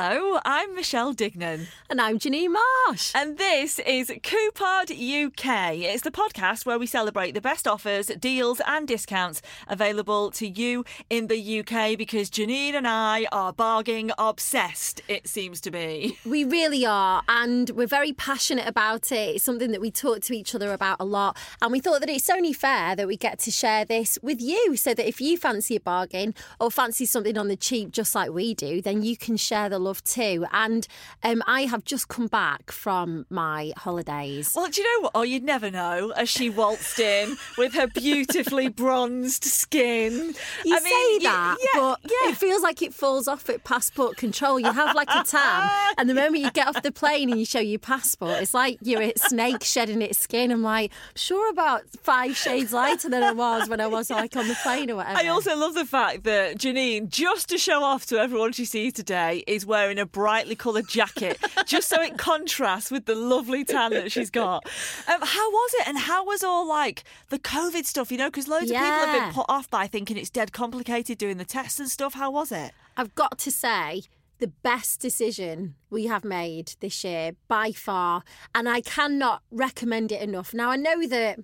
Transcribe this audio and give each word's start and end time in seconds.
Hello, 0.00 0.38
I'm 0.44 0.76
Michelle 0.76 1.12
Dignan. 1.12 1.66
And 1.90 2.00
I'm 2.00 2.20
Janine 2.20 2.52
Marsh. 2.52 3.10
And 3.16 3.36
this 3.36 3.80
is 3.80 4.10
Coupod 4.10 4.92
UK. 4.92 5.74
It's 5.78 6.02
the 6.02 6.12
podcast 6.12 6.64
where 6.64 6.78
we 6.78 6.86
celebrate 6.86 7.32
the 7.32 7.40
best 7.40 7.66
offers, 7.66 8.06
deals, 8.06 8.60
and 8.64 8.86
discounts 8.86 9.42
available 9.66 10.30
to 10.32 10.46
you 10.46 10.84
in 11.10 11.26
the 11.26 11.60
UK 11.60 11.98
because 11.98 12.30
Janine 12.30 12.74
and 12.74 12.86
I 12.86 13.26
are 13.32 13.52
bargain 13.52 14.12
obsessed, 14.18 15.02
it 15.08 15.26
seems 15.26 15.60
to 15.62 15.72
be. 15.72 16.16
We 16.24 16.44
really 16.44 16.86
are. 16.86 17.24
And 17.26 17.70
we're 17.70 17.88
very 17.88 18.12
passionate 18.12 18.68
about 18.68 19.10
it. 19.10 19.34
It's 19.34 19.44
something 19.44 19.72
that 19.72 19.80
we 19.80 19.90
talk 19.90 20.20
to 20.20 20.32
each 20.32 20.54
other 20.54 20.72
about 20.72 20.98
a 21.00 21.04
lot. 21.04 21.36
And 21.60 21.72
we 21.72 21.80
thought 21.80 21.98
that 22.00 22.08
it's 22.08 22.30
only 22.30 22.52
fair 22.52 22.94
that 22.94 23.08
we 23.08 23.16
get 23.16 23.40
to 23.40 23.50
share 23.50 23.84
this 23.84 24.16
with 24.22 24.40
you 24.40 24.76
so 24.76 24.94
that 24.94 25.08
if 25.08 25.20
you 25.20 25.36
fancy 25.36 25.74
a 25.74 25.80
bargain 25.80 26.36
or 26.60 26.70
fancy 26.70 27.04
something 27.04 27.36
on 27.36 27.48
the 27.48 27.56
cheap 27.56 27.90
just 27.90 28.14
like 28.14 28.30
we 28.30 28.54
do, 28.54 28.80
then 28.80 29.02
you 29.02 29.16
can 29.16 29.36
share 29.36 29.58
share 29.58 29.68
the 29.68 29.78
love 29.88 30.04
too. 30.04 30.44
And 30.52 30.86
um, 31.22 31.42
I 31.46 31.62
have 31.62 31.84
just 31.84 32.08
come 32.08 32.26
back 32.26 32.70
from 32.70 33.26
my 33.30 33.72
holidays. 33.76 34.52
Well, 34.54 34.68
do 34.68 34.80
you 34.80 34.86
know 34.86 35.04
what? 35.04 35.12
Oh, 35.14 35.22
you'd 35.22 35.42
never 35.42 35.70
know 35.70 36.12
as 36.16 36.28
she 36.28 36.50
waltzed 36.50 37.00
in 37.00 37.36
with 37.56 37.74
her 37.74 37.86
beautifully 37.86 38.68
bronzed 38.82 39.44
skin. 39.44 40.34
You 40.64 40.76
I 40.76 40.80
say 40.80 41.18
that, 41.24 41.56
yeah, 41.60 41.80
but 41.80 42.00
yeah. 42.04 42.30
it 42.30 42.36
feels 42.36 42.62
like 42.62 42.82
it 42.82 42.94
falls 42.94 43.26
off 43.26 43.48
at 43.48 43.64
passport 43.64 44.16
control. 44.16 44.60
You 44.60 44.72
have 44.72 44.94
like 44.94 45.08
a 45.10 45.24
tan, 45.24 45.70
and 45.96 46.08
the 46.08 46.14
moment 46.14 46.42
you 46.42 46.50
get 46.50 46.68
off 46.68 46.82
the 46.82 46.92
plane 46.92 47.30
and 47.30 47.38
you 47.38 47.46
show 47.46 47.60
your 47.60 47.78
passport, 47.78 48.42
it's 48.42 48.54
like 48.54 48.78
you're 48.82 49.02
a 49.02 49.12
snake 49.16 49.64
shedding 49.64 50.02
its 50.02 50.18
skin. 50.18 50.52
I'm 50.52 50.62
like, 50.62 50.92
sure 51.16 51.50
about 51.50 51.82
five 52.02 52.36
shades 52.36 52.72
lighter 52.72 53.08
than 53.08 53.22
I 53.22 53.32
was 53.32 53.68
when 53.68 53.80
I 53.80 53.86
was 53.86 54.10
like 54.10 54.36
on 54.36 54.46
the 54.48 54.56
plane 54.62 54.90
or 54.90 54.96
whatever. 54.96 55.18
I 55.18 55.28
also 55.28 55.56
love 55.56 55.74
the 55.74 55.86
fact 55.86 56.24
that 56.24 56.58
Janine, 56.58 57.08
just 57.08 57.48
to 57.48 57.58
show 57.58 57.82
off 57.82 58.04
to 58.06 58.18
everyone 58.18 58.52
she 58.52 58.66
sees 58.66 58.92
today, 58.92 59.44
is 59.46 59.64
wearing 59.68 59.98
a 59.98 60.06
brightly 60.06 60.56
coloured 60.56 60.88
jacket 60.88 61.38
just 61.66 61.88
so 61.88 62.00
it 62.02 62.18
contrasts 62.18 62.90
with 62.90 63.04
the 63.04 63.14
lovely 63.14 63.64
tan 63.64 63.92
that 63.92 64.10
she's 64.10 64.30
got. 64.30 64.66
Um, 65.06 65.20
how 65.22 65.50
was 65.50 65.74
it? 65.74 65.88
And 65.88 65.98
how 65.98 66.24
was 66.24 66.42
all 66.42 66.66
like 66.66 67.04
the 67.28 67.38
COVID 67.38 67.84
stuff? 67.84 68.10
You 68.10 68.18
know, 68.18 68.28
because 68.28 68.48
loads 68.48 68.70
yeah. 68.70 68.80
of 68.80 68.84
people 68.84 69.06
have 69.06 69.24
been 69.26 69.34
put 69.34 69.46
off 69.48 69.70
by 69.70 69.86
thinking 69.86 70.16
it's 70.16 70.30
dead 70.30 70.52
complicated 70.52 71.18
doing 71.18 71.36
the 71.36 71.44
tests 71.44 71.78
and 71.78 71.88
stuff. 71.88 72.14
How 72.14 72.30
was 72.30 72.50
it? 72.50 72.72
I've 72.96 73.14
got 73.14 73.38
to 73.38 73.50
say, 73.52 74.02
the 74.38 74.48
best 74.48 75.00
decision 75.00 75.74
we 75.90 76.06
have 76.06 76.24
made 76.24 76.74
this 76.80 77.04
year 77.04 77.32
by 77.48 77.72
far. 77.72 78.22
And 78.54 78.68
I 78.68 78.80
cannot 78.80 79.42
recommend 79.50 80.12
it 80.12 80.22
enough. 80.22 80.54
Now, 80.54 80.70
I 80.70 80.76
know 80.76 81.06
that 81.08 81.40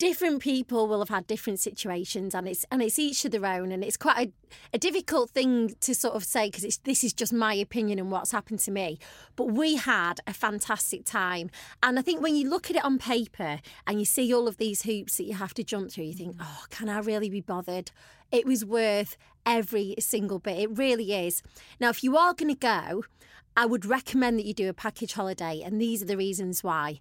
different 0.00 0.40
people 0.40 0.88
will 0.88 1.00
have 1.00 1.10
had 1.10 1.26
different 1.26 1.60
situations 1.60 2.34
and 2.34 2.48
it's 2.48 2.64
and 2.70 2.80
it's 2.80 2.98
each 2.98 3.22
of 3.26 3.32
their 3.32 3.44
own 3.44 3.70
and 3.70 3.84
it's 3.84 3.98
quite 3.98 4.28
a, 4.28 4.32
a 4.72 4.78
difficult 4.78 5.28
thing 5.28 5.74
to 5.78 5.94
sort 5.94 6.14
of 6.14 6.24
say 6.24 6.48
because 6.48 6.78
this 6.84 7.04
is 7.04 7.12
just 7.12 7.34
my 7.34 7.52
opinion 7.52 7.98
and 7.98 8.10
what's 8.10 8.32
happened 8.32 8.58
to 8.58 8.70
me 8.70 8.98
but 9.36 9.52
we 9.52 9.76
had 9.76 10.14
a 10.26 10.32
fantastic 10.32 11.04
time 11.04 11.50
and 11.82 11.98
i 11.98 12.02
think 12.02 12.22
when 12.22 12.34
you 12.34 12.48
look 12.48 12.70
at 12.70 12.76
it 12.76 12.82
on 12.84 12.98
paper 12.98 13.60
and 13.86 13.98
you 13.98 14.06
see 14.06 14.32
all 14.32 14.48
of 14.48 14.56
these 14.56 14.84
hoops 14.84 15.18
that 15.18 15.24
you 15.24 15.34
have 15.34 15.52
to 15.52 15.62
jump 15.62 15.92
through 15.92 16.04
you 16.04 16.14
think 16.14 16.34
oh 16.40 16.64
can 16.70 16.88
i 16.88 16.98
really 16.98 17.28
be 17.28 17.42
bothered? 17.42 17.90
It 18.32 18.46
was 18.46 18.64
worth 18.64 19.16
every 19.44 19.96
single 19.98 20.38
bit. 20.38 20.56
It 20.56 20.78
really 20.78 21.12
is. 21.26 21.42
Now 21.80 21.88
if 21.90 22.02
you 22.02 22.16
are 22.16 22.32
going 22.32 22.54
to 22.54 22.58
go 22.58 23.04
i 23.54 23.66
would 23.66 23.84
recommend 23.84 24.38
that 24.38 24.46
you 24.46 24.54
do 24.54 24.70
a 24.70 24.72
package 24.72 25.12
holiday 25.12 25.60
and 25.62 25.78
these 25.78 26.02
are 26.02 26.06
the 26.06 26.16
reasons 26.16 26.64
why. 26.64 27.00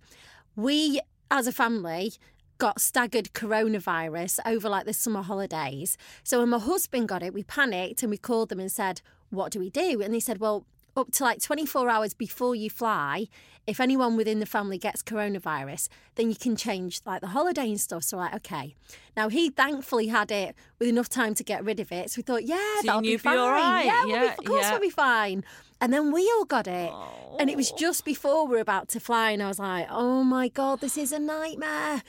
We 0.58 1.00
as 1.32 1.48
a 1.48 1.54
family 1.54 2.14
got 2.60 2.80
staggered 2.80 3.34
coronavirus 3.34 4.40
over 4.46 4.70
like 4.70 4.86
the 4.86 4.94
summer 4.94 5.24
holidays. 5.24 5.98
So 6.24 6.40
when 6.40 6.50
my 6.50 6.60
husband 6.60 7.08
got 7.08 7.24
it, 7.24 7.34
we 7.34 7.44
panicked 7.44 8.04
and 8.04 8.12
we 8.12 8.18
called 8.18 8.50
them 8.50 8.60
and 8.60 8.72
said, 8.72 9.02
What 9.32 9.52
do 9.52 9.60
we 9.60 9.70
do? 9.70 10.02
And 10.02 10.14
they 10.14 10.20
said, 10.20 10.40
Well, 10.40 10.66
up 10.96 11.12
to 11.14 11.24
like 11.24 11.42
24 11.42 11.90
hours 11.90 12.14
before 12.14 12.56
you 12.56 12.70
fly, 12.70 13.28
if 13.66 13.80
anyone 13.80 14.18
within 14.18 14.40
the 14.40 14.46
family 14.46 14.78
gets 14.78 15.04
coronavirus, 15.04 15.88
then 16.16 16.30
you 16.30 16.36
can 16.36 16.56
change 16.56 17.02
like 17.06 17.22
the 17.22 17.28
holiday 17.28 17.70
and 17.70 17.80
stuff. 17.80 18.04
So, 18.04 18.18
like, 18.18 18.34
okay. 18.36 18.76
Now, 19.16 19.30
he 19.30 19.50
thankfully 19.50 20.08
had 20.08 20.32
it 20.32 20.56
with 20.80 20.90
enough 20.90 21.08
time 21.08 21.36
to 21.36 21.44
get 21.44 21.64
rid 21.64 21.80
of 21.80 21.92
it. 21.92 22.10
So 22.10 22.20
we 22.20 22.24
thought, 22.24 22.44
yeah, 22.44 22.58
so 22.82 22.88
that'll 22.88 23.02
be 23.02 23.18
fine. 23.18 23.36
Be 23.36 23.40
right. 23.40 23.86
Yeah, 23.86 24.06
yeah, 24.06 24.06
we'll 24.06 24.22
be, 24.22 24.28
of 24.28 24.46
course 24.46 24.64
yeah. 24.64 24.72
we'll 24.72 24.82
be 24.82 24.90
fine. 24.90 25.44
And 25.80 25.94
then 25.94 26.12
we 26.12 26.24
all 26.38 26.46
got 26.46 26.68
it. 26.68 26.90
Oh. 26.92 27.38
And 27.40 27.50
it 27.50 27.56
was 27.56 27.72
just 27.72 28.04
before 28.04 28.48
we 28.48 28.56
were 28.56 28.62
about 28.62 28.90
to 28.90 29.00
fly. 29.00 29.32
And 29.32 29.44
I 29.44 29.48
was 29.48 29.60
like, 29.60 29.88
oh 29.90 30.24
my 30.24 30.48
God, 30.48 30.82
this 30.82 30.98
is 30.98 31.12
a 31.12 31.20
nightmare. 31.20 32.02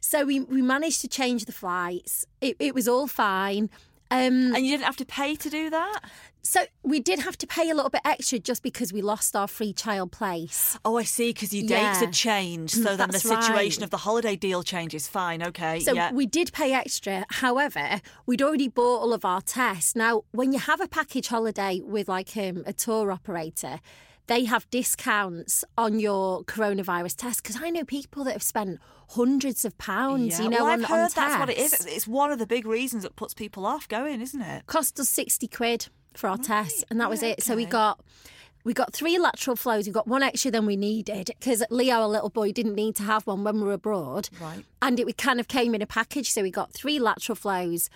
So 0.00 0.24
we, 0.24 0.40
we 0.40 0.62
managed 0.62 1.00
to 1.02 1.08
change 1.08 1.44
the 1.44 1.52
flights. 1.52 2.26
It, 2.40 2.56
it 2.58 2.74
was 2.74 2.88
all 2.88 3.06
fine. 3.06 3.70
Um, 4.10 4.54
and 4.54 4.64
you 4.64 4.72
didn't 4.72 4.86
have 4.86 4.96
to 4.96 5.04
pay 5.04 5.34
to 5.36 5.50
do 5.50 5.68
that? 5.70 6.00
So 6.42 6.62
we 6.82 6.98
did 6.98 7.18
have 7.18 7.36
to 7.38 7.46
pay 7.46 7.68
a 7.68 7.74
little 7.74 7.90
bit 7.90 8.00
extra 8.06 8.38
just 8.38 8.62
because 8.62 8.90
we 8.90 9.02
lost 9.02 9.36
our 9.36 9.46
free 9.46 9.74
child 9.74 10.12
place. 10.12 10.78
Oh, 10.82 10.96
I 10.96 11.02
see. 11.02 11.30
Because 11.30 11.52
your 11.52 11.66
dates 11.68 11.72
yeah. 11.72 12.00
had 12.00 12.12
changed, 12.14 12.82
so 12.82 12.96
then 12.96 13.10
the 13.10 13.18
situation 13.18 13.82
right. 13.82 13.84
of 13.84 13.90
the 13.90 13.98
holiday 13.98 14.34
deal 14.34 14.62
changes. 14.62 15.06
Fine, 15.06 15.42
okay. 15.42 15.80
So 15.80 15.92
yeah. 15.92 16.10
we 16.10 16.24
did 16.24 16.52
pay 16.54 16.72
extra. 16.72 17.26
However, 17.28 18.00
we'd 18.24 18.40
already 18.40 18.68
bought 18.68 19.00
all 19.00 19.12
of 19.12 19.26
our 19.26 19.42
tests. 19.42 19.94
Now, 19.94 20.22
when 20.30 20.54
you 20.54 20.58
have 20.58 20.80
a 20.80 20.88
package 20.88 21.28
holiday 21.28 21.80
with 21.84 22.08
like 22.08 22.34
um, 22.36 22.62
a 22.64 22.72
tour 22.72 23.12
operator, 23.12 23.80
they 24.28 24.44
have 24.44 24.68
discounts 24.70 25.64
on 25.76 25.98
your 25.98 26.44
coronavirus 26.44 27.16
test 27.16 27.42
because 27.42 27.60
I 27.60 27.70
know 27.70 27.84
people 27.84 28.24
that 28.24 28.32
have 28.32 28.42
spent 28.42 28.78
hundreds 29.10 29.64
of 29.64 29.76
pounds. 29.78 30.38
Yeah. 30.38 30.44
You 30.44 30.50
know, 30.50 30.64
well, 30.64 30.72
on, 30.72 30.82
I've 30.84 30.88
heard 30.88 31.04
on 31.04 31.10
that's 31.14 31.38
what 31.40 31.50
it 31.50 31.58
is. 31.58 31.86
It's 31.86 32.06
one 32.06 32.30
of 32.30 32.38
the 32.38 32.46
big 32.46 32.66
reasons 32.66 33.02
that 33.02 33.16
puts 33.16 33.34
people 33.34 33.66
off 33.66 33.88
going, 33.88 34.20
isn't 34.20 34.40
it? 34.40 34.66
Cost 34.66 35.00
us 35.00 35.08
sixty 35.08 35.48
quid 35.48 35.88
for 36.14 36.28
our 36.28 36.36
right. 36.36 36.44
test, 36.44 36.84
and 36.90 37.00
that 37.00 37.10
was 37.10 37.22
it. 37.22 37.32
Okay. 37.32 37.42
So 37.42 37.56
we 37.56 37.66
got. 37.66 38.00
We 38.64 38.74
got 38.74 38.92
three 38.92 39.18
lateral 39.18 39.56
flows. 39.56 39.86
We 39.86 39.92
got 39.92 40.06
one 40.06 40.22
extra 40.22 40.50
than 40.50 40.66
we 40.66 40.76
needed 40.76 41.30
because 41.38 41.62
Leo, 41.70 41.94
our 42.00 42.08
little 42.08 42.28
boy, 42.28 42.52
didn't 42.52 42.74
need 42.74 42.96
to 42.96 43.02
have 43.04 43.26
one 43.26 43.42
when 43.42 43.54
we 43.54 43.62
were 43.62 43.72
abroad. 43.72 44.28
Right. 44.38 44.62
And 44.82 45.00
it 45.00 45.06
we 45.06 45.14
kind 45.14 45.40
of 45.40 45.48
came 45.48 45.74
in 45.74 45.80
a 45.80 45.86
package. 45.86 46.30
So 46.30 46.42
we 46.42 46.50
got 46.50 46.72
three 46.72 46.98
lateral 46.98 47.36
flows, 47.36 47.88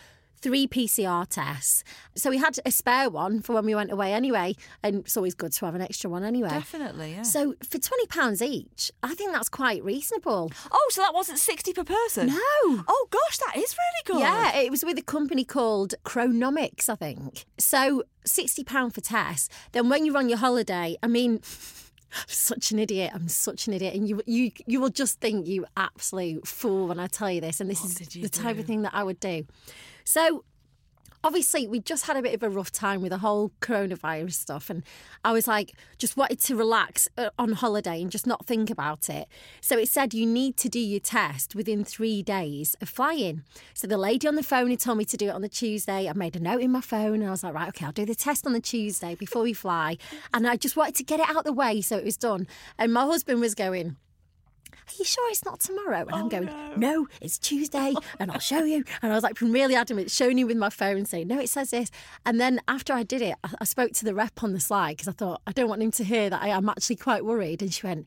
three 0.42 0.66
PCR 0.66 1.26
tests. 1.26 1.84
So 2.16 2.28
we 2.28 2.38
had 2.38 2.58
a 2.66 2.70
spare 2.70 3.08
one 3.08 3.40
for 3.40 3.54
when 3.54 3.64
we 3.64 3.74
went 3.74 3.90
away 3.92 4.12
anyway. 4.12 4.56
And 4.82 4.96
it's 4.96 5.16
always 5.16 5.34
good 5.34 5.52
to 5.52 5.64
have 5.64 5.74
an 5.74 5.80
extra 5.80 6.10
one 6.10 6.24
anyway. 6.24 6.50
Definitely, 6.50 7.12
yeah. 7.12 7.22
So 7.22 7.54
for 7.62 7.78
£20 7.78 8.42
each, 8.42 8.90
I 9.02 9.14
think 9.14 9.32
that's 9.32 9.48
quite 9.48 9.82
reasonable. 9.84 10.50
Oh, 10.70 10.88
so 10.90 11.00
that 11.00 11.14
wasn't 11.14 11.38
60 11.38 11.72
per 11.72 11.84
person? 11.84 12.26
No. 12.26 12.38
Oh, 12.66 13.06
gosh, 13.10 13.38
that 13.38 13.56
is 13.56 13.74
really 13.76 14.18
good. 14.18 14.20
Yeah, 14.20 14.56
it 14.58 14.70
was 14.70 14.84
with 14.84 14.98
a 14.98 15.02
company 15.02 15.44
called 15.44 15.94
Chronomics, 16.04 16.88
I 16.88 16.96
think. 16.96 17.46
So 17.58 18.02
£60 18.26 18.92
for 18.92 19.00
tests. 19.00 19.48
Then 19.72 19.88
when 19.88 20.04
you're 20.04 20.18
on 20.18 20.28
your 20.28 20.38
holiday, 20.38 20.96
I 21.02 21.06
mean, 21.06 21.40
I'm 22.14 22.28
such 22.28 22.70
an 22.72 22.78
idiot. 22.78 23.10
I'm 23.14 23.28
such 23.28 23.66
an 23.66 23.74
idiot. 23.74 23.94
And 23.94 24.08
you 24.08 24.20
you 24.26 24.52
you 24.66 24.80
will 24.80 24.90
just 24.90 25.20
think 25.20 25.46
you 25.46 25.66
absolute 25.76 26.46
fool 26.46 26.88
when 26.88 27.00
I 27.00 27.06
tell 27.06 27.30
you 27.30 27.40
this. 27.40 27.60
And 27.60 27.70
this 27.70 27.82
what 27.82 28.00
is 28.00 28.08
the 28.08 28.20
do? 28.20 28.28
type 28.28 28.58
of 28.58 28.66
thing 28.66 28.82
that 28.82 28.94
I 28.94 29.02
would 29.02 29.20
do. 29.20 29.46
So 30.04 30.44
obviously 31.24 31.66
we 31.66 31.80
just 31.80 32.06
had 32.06 32.16
a 32.16 32.22
bit 32.22 32.34
of 32.34 32.42
a 32.42 32.50
rough 32.50 32.72
time 32.72 33.00
with 33.00 33.10
the 33.10 33.18
whole 33.18 33.52
coronavirus 33.60 34.34
stuff 34.34 34.70
and 34.70 34.82
i 35.24 35.32
was 35.32 35.46
like 35.46 35.72
just 35.98 36.16
wanted 36.16 36.40
to 36.40 36.56
relax 36.56 37.08
uh, 37.18 37.30
on 37.38 37.52
holiday 37.52 38.02
and 38.02 38.10
just 38.10 38.26
not 38.26 38.46
think 38.46 38.70
about 38.70 39.08
it. 39.08 39.28
So 39.60 39.78
it 39.78 39.88
said 39.88 40.14
you 40.14 40.26
need 40.26 40.56
to 40.58 40.68
do 40.68 40.80
your 40.80 41.00
test 41.00 41.54
within 41.54 41.84
three 41.84 42.22
days 42.22 42.74
of 42.80 42.88
flying. 42.88 43.44
So 43.74 43.86
the 43.86 43.96
lady 43.96 44.26
on 44.26 44.34
the 44.34 44.42
phone 44.42 44.70
had 44.70 44.80
told 44.80 44.98
me 44.98 45.04
to 45.06 45.16
do 45.16 45.28
it 45.28 45.34
on 45.34 45.42
the 45.42 45.48
tuesday. 45.48 46.08
I 46.08 46.12
made 46.12 46.36
a 46.36 46.40
note 46.40 46.60
in 46.60 46.70
my 46.70 46.80
phone 46.80 47.14
and 47.14 47.26
i 47.26 47.30
was 47.30 47.44
like 47.44 47.54
right 47.54 47.68
okay 47.68 47.86
i'll 47.86 47.92
do 47.92 48.06
the 48.06 48.14
test 48.14 48.46
on 48.46 48.52
the 48.52 48.60
tuesday 48.60 49.14
before 49.14 49.42
we 49.42 49.52
fly. 49.52 49.96
And 50.32 50.46
i 50.46 50.56
just 50.56 50.76
wanted 50.76 50.96
to 50.96 51.04
get 51.04 51.20
it 51.20 51.28
out 51.28 51.44
the 51.44 51.52
way 51.52 51.80
so 51.80 51.96
it 51.96 52.04
was 52.04 52.16
done. 52.16 52.46
And 52.78 52.92
my 52.92 53.04
husband 53.04 53.40
was 53.40 53.54
going 53.54 53.96
are 54.88 54.94
you 54.98 55.04
sure 55.04 55.30
it's 55.30 55.44
not 55.44 55.60
tomorrow? 55.60 56.00
And 56.00 56.12
oh, 56.12 56.16
I'm 56.16 56.28
going, 56.28 56.46
no. 56.46 56.74
no. 56.76 57.06
it's 57.20 57.38
Tuesday 57.38 57.94
and 58.18 58.30
I'll 58.30 58.38
show 58.38 58.64
you. 58.64 58.84
And 59.00 59.12
I 59.12 59.14
was 59.14 59.24
like, 59.24 59.40
really 59.40 59.74
adamant, 59.74 60.10
showing 60.10 60.38
you 60.38 60.46
with 60.46 60.56
my 60.56 60.70
phone, 60.70 61.04
saying, 61.04 61.28
no, 61.28 61.38
it 61.38 61.48
says 61.48 61.70
this. 61.70 61.90
And 62.26 62.40
then 62.40 62.60
after 62.68 62.92
I 62.92 63.02
did 63.02 63.22
it, 63.22 63.36
I, 63.44 63.50
I 63.60 63.64
spoke 63.64 63.92
to 63.92 64.04
the 64.04 64.14
rep 64.14 64.42
on 64.42 64.52
the 64.52 64.60
slide 64.60 64.96
because 64.96 65.08
I 65.08 65.12
thought, 65.12 65.40
I 65.46 65.52
don't 65.52 65.68
want 65.68 65.82
him 65.82 65.92
to 65.92 66.04
hear 66.04 66.30
that 66.30 66.42
I 66.42 66.48
am 66.48 66.68
actually 66.68 66.96
quite 66.96 67.24
worried. 67.24 67.62
And 67.62 67.72
she 67.72 67.86
went, 67.86 68.06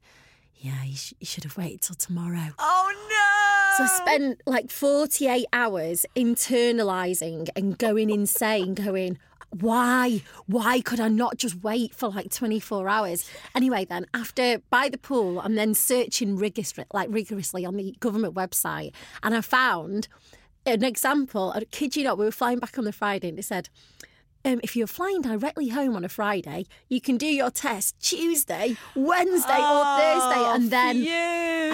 yeah, 0.58 0.84
you, 0.84 0.96
sh- 0.96 1.14
you 1.20 1.26
should 1.26 1.44
have 1.44 1.58
waited 1.58 1.82
till 1.82 1.96
tomorrow. 1.96 2.50
Oh, 2.60 2.94
no. 3.10 3.78
So 3.78 3.84
I 3.84 4.06
spent 4.06 4.42
like 4.46 4.72
48 4.72 5.46
hours 5.52 6.06
internalizing 6.16 7.50
and 7.56 7.78
going 7.78 8.10
insane, 8.10 8.74
going, 8.74 9.20
why? 9.52 10.22
Why 10.48 10.82
could 10.82 11.00
I 11.00 11.08
not 11.08 11.38
just 11.38 11.64
wait 11.64 11.94
for 11.94 12.10
like 12.10 12.32
24 12.32 12.88
hours? 12.90 13.30
Anyway, 13.56 13.86
then 13.86 14.06
after 14.14 14.60
by 14.70 14.90
the 14.90 14.98
pool, 14.98 15.40
I'm 15.40 15.56
then 15.56 15.74
searching 15.74 16.36
rigorously, 16.36 16.86
like 16.94 17.10
rigorously 17.12 17.66
on 17.66 17.78
the 17.78 17.96
government 18.00 18.34
website, 18.34 18.94
and 19.24 19.36
I 19.36 19.42
found 19.42 20.08
an 20.66 20.84
example. 20.84 21.54
I 21.56 21.64
kid 21.66 21.96
you 21.96 22.04
not, 22.04 22.18
we 22.18 22.26
were 22.26 22.32
flying 22.32 22.60
back 22.60 22.78
on 22.78 22.86
the 22.86 22.92
Friday, 22.92 23.30
and 23.30 23.40
it 23.40 23.44
said 23.44 23.70
um, 24.46 24.60
if 24.64 24.76
you're 24.76 24.88
flying 24.88 25.22
directly 25.22 25.70
home 25.70 25.96
on 25.96 26.06
a 26.06 26.10
Friday, 26.10 26.66
you 26.90 27.02
can 27.02 27.18
do 27.18 27.26
your 27.28 27.50
test 27.52 28.00
Tuesday, 28.00 28.78
Wednesday, 28.96 29.58
or 29.60 29.84
Thursday, 29.98 30.44
and 30.56 30.72
then. 30.72 31.08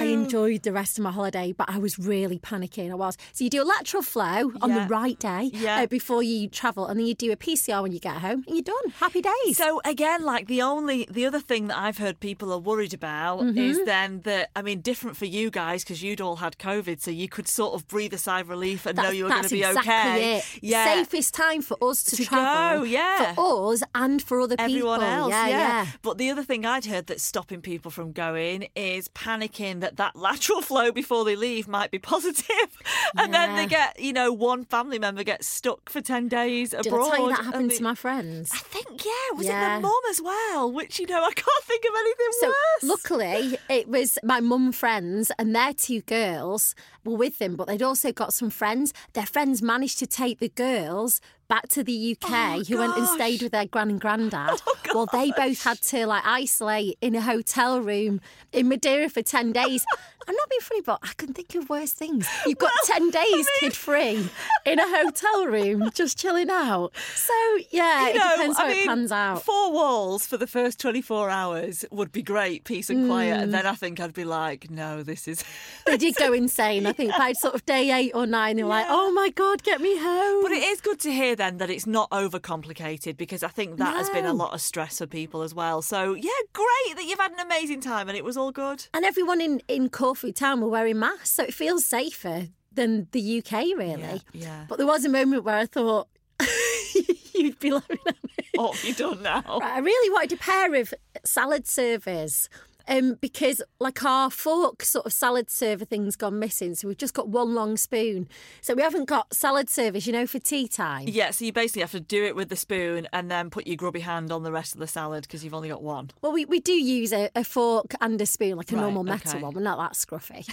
I 0.02 0.06
enjoyed 0.06 0.64
the 0.64 0.72
rest 0.72 0.98
of 0.98 1.04
my 1.04 1.12
holiday, 1.12 1.52
but 1.52 1.70
I 1.70 1.78
was 1.78 2.00
really 2.00 2.40
panicking. 2.40 2.90
I 2.92 2.96
was. 2.96 3.18
So 3.34 3.44
you 3.44 3.50
do 3.50 3.62
a 3.62 3.66
lateral 3.66 4.02
flow 4.02 4.52
on 4.62 4.70
Yeah. 4.70 4.80
the 4.80 4.88
right 4.90 5.20
day 5.20 5.52
Yeah. 5.54 5.82
uh, 5.82 5.86
before 5.86 6.24
you 6.24 6.48
travel, 6.48 6.88
and 6.88 6.98
then 7.00 7.06
you 7.06 7.14
do 7.14 7.32
a 7.32 7.36
PCR 7.36 7.82
when 7.84 7.92
you 7.92 8.00
get 8.00 8.16
home, 8.18 8.44
and 8.48 8.56
you're 8.56 8.64
done. 8.64 8.90
Happy 9.00 9.22
days. 9.22 9.58
So 9.58 9.82
again, 9.86 10.24
like 10.24 10.48
the 10.48 10.62
only 10.62 11.06
the 11.12 11.26
other 11.26 11.40
thing 11.40 11.68
that 11.68 11.78
I've 11.78 11.98
heard 11.98 12.20
people 12.20 12.52
are 12.54 12.58
worried 12.60 12.94
about 12.94 13.42
Mm-hmm. 13.42 13.58
is 13.58 13.84
then 13.86 14.22
that 14.22 14.50
I 14.56 14.62
mean, 14.62 14.82
different 14.82 15.18
for 15.18 15.26
you 15.26 15.50
guys 15.52 15.84
because 15.84 16.02
you'd 16.02 16.22
all 16.22 16.38
had 16.38 16.58
COVID, 16.58 17.02
so 17.02 17.12
you 17.12 17.28
could 17.28 17.48
sort 17.48 17.74
of 17.76 17.88
breathe 17.88 18.14
a 18.14 18.18
sigh 18.18 18.40
of 18.42 18.50
relief 18.50 18.86
and 18.86 18.96
know 18.98 19.10
you 19.10 19.26
were 19.26 19.30
going 19.30 19.44
to 19.44 19.50
that's 19.50 19.54
be 19.54 19.64
exactly 19.64 19.92
okay. 19.92 20.38
It. 20.38 20.44
Yeah, 20.62 20.86
Safest 21.04 21.34
time 21.34 21.62
for 21.62 21.78
us 21.82 22.04
to, 22.06 22.16
To 22.16 22.26
travel. 22.26 22.46
go, 22.46 22.61
Oh, 22.62 22.84
yeah. 22.84 23.34
For 23.34 23.74
us 23.74 23.84
and 23.96 24.22
for 24.22 24.42
other 24.42 24.56
everyone 24.60 25.00
people. 25.00 25.12
else. 25.14 25.30
Yeah, 25.32 25.48
yeah. 25.48 25.86
But 26.02 26.18
the 26.18 26.30
other 26.30 26.44
thing 26.44 26.66
I'd 26.66 26.86
heard 26.86 27.08
that's 27.08 27.24
stopping 27.24 27.62
people 27.62 27.92
from 27.92 28.12
going 28.12 28.68
is 28.76 29.08
panicking 29.10 29.80
that 29.82 29.98
that 29.98 30.16
lateral 30.16 30.62
flow 30.70 30.92
before 30.92 31.26
they 31.26 31.36
leave 31.36 31.68
might 31.68 31.92
be 31.92 32.00
positive, 32.00 32.78
and 33.18 33.34
then 33.34 33.56
they 33.56 33.66
get 33.66 34.00
you 34.00 34.14
know 34.14 34.32
one 34.32 34.64
family 34.66 35.00
member 35.00 35.24
gets 35.24 35.48
stuck 35.48 35.90
for 35.90 36.02
ten 36.02 36.28
days 36.28 36.72
Did 36.72 36.88
abroad. 36.88 37.12
I 37.14 37.16
tell 37.16 37.30
you 37.30 37.36
that 37.36 37.46
happened 37.46 37.72
they- 37.72 37.78
to 37.78 37.84
my 37.84 37.96
friends? 37.96 38.52
I 38.54 38.58
think 38.60 39.06
yeah, 39.06 39.36
was 39.38 39.46
it 39.46 39.50
Yeah. 39.50 39.76
the 39.78 39.82
mum 39.82 40.02
as 40.10 40.22
well? 40.22 40.72
Which 40.72 41.00
you 41.00 41.08
know 41.08 41.24
I 41.24 41.32
can't 41.36 41.64
think 41.64 41.84
of 41.86 41.96
anything 41.98 42.28
So 42.40 42.48
worse. 42.48 42.84
luckily, 42.84 43.58
it 43.70 43.88
was 43.88 44.18
my 44.24 44.40
mum 44.40 44.72
friends 44.72 45.32
and 45.38 45.56
their 45.56 45.74
two 45.74 46.02
girls 46.02 46.76
were 47.04 47.16
with 47.16 47.40
them, 47.40 47.56
but 47.56 47.68
they'd 47.68 47.82
also 47.84 48.12
got 48.12 48.34
some 48.34 48.50
friends. 48.50 48.94
Their 49.14 49.26
friends 49.26 49.62
managed 49.62 50.00
to 50.00 50.08
take 50.08 50.40
the 50.40 50.50
girls 50.50 51.20
back 51.52 51.68
to 51.68 51.84
the 51.84 52.16
UK, 52.16 52.32
Oh, 52.32 52.64
who 52.64 52.78
went 52.78 52.98
and 52.98 53.06
stayed 53.06 53.42
with 53.42 53.52
their 53.52 53.66
gran 53.66 53.90
and 53.90 54.00
granddad. 54.00 54.62
Oh, 54.94 55.06
well, 55.06 55.10
they 55.14 55.32
both 55.38 55.64
had 55.64 55.80
to 55.84 56.06
like 56.06 56.26
isolate 56.26 56.98
in 57.00 57.16
a 57.16 57.22
hotel 57.22 57.80
room 57.80 58.20
in 58.52 58.68
Madeira 58.68 59.08
for 59.08 59.22
ten 59.22 59.52
days. 59.62 59.86
I'm 60.28 60.36
not 60.36 60.50
being 60.50 60.60
funny, 60.62 60.82
but 60.82 61.00
I 61.02 61.12
can 61.16 61.34
think 61.34 61.56
of 61.56 61.70
worse 61.70 61.94
things. 61.94 62.28
You've 62.46 62.58
got 62.58 62.72
ten 62.86 63.10
days 63.10 63.48
kid 63.60 63.74
free 63.74 64.30
in 64.66 64.80
a 64.80 64.88
hotel 64.88 65.46
room, 65.48 65.90
just 65.94 66.18
chilling 66.20 66.50
out. 66.50 66.92
So 67.16 67.34
yeah, 67.70 68.04
you 68.04 68.10
it 68.10 68.18
know, 68.18 68.32
depends 68.32 68.58
how 68.58 68.66
I 68.66 68.70
mean, 68.70 68.78
it 68.80 68.88
pans 68.88 69.12
out. 69.14 69.44
Four 69.44 69.72
walls 69.72 70.28
for 70.28 70.36
the 70.36 70.48
first 70.48 70.78
24 70.80 71.30
hours 71.30 71.86
would 71.90 72.12
be 72.12 72.22
great, 72.22 72.66
peace 72.66 72.90
and 72.90 73.08
quiet. 73.08 73.38
Mm. 73.38 73.44
And 73.44 73.54
then 73.54 73.66
I 73.66 73.76
think 73.76 74.00
I'd 74.02 74.14
be 74.14 74.26
like, 74.26 74.70
no, 74.70 75.04
this 75.04 75.28
is. 75.28 75.44
they 75.86 75.96
did 75.98 76.16
go 76.18 76.34
insane. 76.34 76.86
I 76.86 76.92
think 76.92 77.16
by 77.18 77.32
sort 77.32 77.56
of 77.56 77.66
day 77.66 77.92
eight 77.92 78.12
or 78.14 78.26
nine, 78.28 78.58
they 78.58 78.64
were 78.64 78.70
like, 78.70 78.88
"Oh 78.90 79.12
my 79.12 79.30
god, 79.30 79.64
get 79.64 79.80
me 79.80 79.98
home!" 79.98 80.44
But 80.44 80.52
it 80.52 80.64
is 80.64 80.82
good 80.82 81.00
to 81.02 81.12
hear 81.12 81.36
then 81.42 81.58
that 81.58 81.70
it's 81.72 81.88
not 81.88 82.08
overcomplicated 82.12 83.18
because 83.18 83.42
I 83.44 83.48
think 83.48 83.78
that 83.78 83.96
has 83.96 84.10
been 84.12 84.26
a 84.26 84.34
lot 84.34 84.54
of 84.54 84.62
stress 84.62 85.00
for 85.00 85.08
people 85.08 85.42
as 85.42 85.54
well. 85.56 85.82
So, 85.82 86.14
yeah, 86.14 86.30
great 86.54 86.96
that 86.98 87.06
you've 87.06 87.20
had 87.20 87.32
an 87.32 87.40
amazing 87.40 87.82
time 87.82 88.08
and 88.10 88.18
it 88.18 88.24
was 88.24 88.38
all 88.38 88.52
good. 88.52 88.86
and 88.94 89.04
everyone 89.04 89.42
in 89.42 89.62
in 89.68 89.90
Corfu 89.90 90.32
town 90.32 90.62
were 90.62 90.70
wearing 90.70 91.00
masks, 91.00 91.32
so 91.32 91.44
it 91.44 91.54
feels 91.54 91.84
safer 91.86 92.48
than 92.72 93.08
the 93.12 93.40
UK, 93.40 93.52
really. 93.76 94.02
Yeah, 94.02 94.18
yeah. 94.34 94.66
But 94.70 94.78
there 94.78 94.88
was 94.88 95.04
a 95.04 95.10
moment 95.10 95.44
where 95.44 95.58
I 95.58 95.66
thought 95.66 96.08
you'd 97.34 97.60
be 97.60 97.72
laughing 97.72 97.98
at 98.08 98.16
me. 98.24 98.32
What 98.56 98.76
have 98.76 98.86
you 98.86 98.94
done 98.94 99.22
now? 99.24 99.44
Right, 99.48 99.64
I 99.78 99.80
really 99.80 100.10
wanted 100.12 100.34
a 100.34 100.38
pair 100.38 100.76
of 100.76 100.94
salad 101.26 101.68
servers. 101.68 102.50
Um, 102.88 103.18
because 103.22 103.62
like 103.80 104.04
our 104.04 104.30
fork 104.30 104.84
sort 104.84 105.06
of 105.06 105.14
salad 105.14 105.50
server 105.50 105.86
thing's 105.86 106.16
gone 106.16 106.40
missing, 106.40 106.76
so 106.76 106.88
we've 106.88 106.98
just 106.98 107.14
got 107.14 107.28
one 107.30 107.54
long 107.54 107.78
spoon. 107.78 108.28
So 108.62 108.74
we 108.74 108.82
haven't 108.82 109.06
got 109.06 109.34
salad 109.34 109.70
servers, 109.70 110.08
you 110.08 110.14
know, 110.14 110.26
for 110.28 110.40
tea 110.40 110.68
time. 110.68 111.08
Yeah, 111.08 111.32
so 111.32 111.46
you 111.46 111.54
basically 111.54 111.82
have 111.82 111.92
to 111.92 112.00
do 112.00 112.24
it 112.26 112.36
with 112.36 112.50
the 112.50 112.56
spoon 112.56 113.08
and 113.14 113.30
then 113.30 113.50
put 113.50 113.68
your 113.68 113.76
grubby 113.76 114.00
hand 114.02 114.32
on 114.32 114.44
the 114.44 114.52
rest 114.52 114.74
of 114.74 114.80
the 114.80 114.88
salad 114.88 115.24
because 115.24 115.44
you've 115.44 115.54
only 115.54 115.70
got 115.70 115.84
one. 115.84 116.12
Well, 116.22 116.32
we, 116.32 116.46
we 116.46 116.60
do 116.60 116.74
use 116.74 117.14
a, 117.14 117.30
a 117.36 117.44
fork 117.44 117.94
and 118.02 118.20
a 118.22 118.26
spoon, 118.26 118.58
like 118.58 118.72
a 118.72 118.76
Right, 118.76 118.82
normal 118.82 119.04
metal 119.04 119.32
okay. 119.32 119.42
one. 119.42 119.54
We're 119.54 119.62
not 119.62 119.78
that 119.78 119.94
scruffy. 119.94 120.48